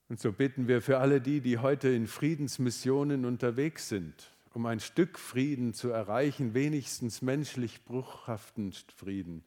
Und 0.07 0.19
so 0.19 0.31
bitten 0.31 0.67
wir 0.67 0.81
für 0.81 0.99
alle 0.99 1.19
die, 1.19 1.41
die 1.41 1.57
heute 1.57 1.89
in 1.89 2.07
Friedensmissionen 2.07 3.25
unterwegs 3.25 3.89
sind, 3.89 4.31
um 4.53 4.65
ein 4.67 4.79
Stück 4.79 5.17
Frieden 5.17 5.73
zu 5.73 5.89
erreichen, 5.89 6.53
wenigstens 6.53 7.21
menschlich 7.21 7.83
bruchhaften 7.85 8.71
Frieden, 8.95 9.43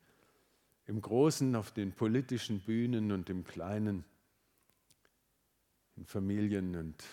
im 0.86 1.00
Großen 1.00 1.54
auf 1.54 1.70
den 1.70 1.92
politischen 1.92 2.60
Bühnen 2.60 3.12
und 3.12 3.30
im 3.30 3.44
Kleinen, 3.44 4.04
in 5.96 6.06
Familien 6.06 6.74
und 6.74 7.04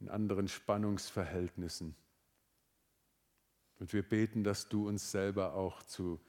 in 0.00 0.08
anderen 0.08 0.48
Spannungsverhältnissen. 0.48 1.94
Und 3.78 3.92
wir 3.92 4.02
beten, 4.02 4.42
dass 4.42 4.68
du 4.68 4.88
uns 4.88 5.10
selber 5.10 5.54
auch 5.54 5.82
zu 5.82 6.20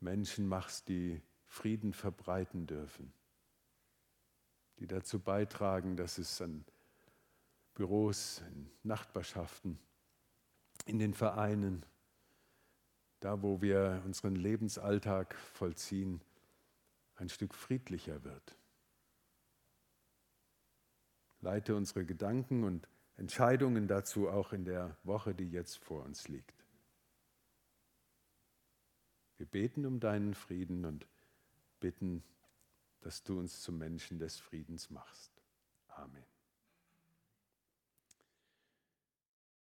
Menschen 0.00 0.46
machst, 0.48 0.88
die 0.88 1.20
Frieden 1.46 1.92
verbreiten 1.92 2.66
dürfen, 2.66 3.12
die 4.80 4.86
dazu 4.86 5.20
beitragen, 5.20 5.96
dass 5.96 6.18
es 6.18 6.40
an 6.40 6.64
Büros, 7.74 8.42
in 8.50 8.70
Nachbarschaften, 8.82 9.78
in 10.86 10.98
den 10.98 11.14
Vereinen, 11.14 11.84
da 13.20 13.42
wo 13.42 13.60
wir 13.60 14.02
unseren 14.04 14.34
Lebensalltag 14.34 15.34
vollziehen, 15.36 16.22
ein 17.16 17.28
Stück 17.28 17.54
friedlicher 17.54 18.24
wird. 18.24 18.56
Leite 21.42 21.76
unsere 21.76 22.04
Gedanken 22.04 22.64
und 22.64 22.88
Entscheidungen 23.16 23.86
dazu 23.86 24.28
auch 24.28 24.52
in 24.54 24.64
der 24.64 24.96
Woche, 25.04 25.34
die 25.34 25.50
jetzt 25.50 25.76
vor 25.76 26.04
uns 26.04 26.28
liegt. 26.28 26.64
Wir 29.36 29.46
beten 29.46 29.86
um 29.86 30.00
deinen 30.00 30.34
Frieden 30.34 30.84
und 30.84 31.06
bitten, 31.80 32.22
dass 33.00 33.22
du 33.22 33.38
uns 33.38 33.60
zu 33.60 33.72
Menschen 33.72 34.18
des 34.18 34.38
Friedens 34.38 34.90
machst. 34.90 35.32
Amen. 35.88 36.24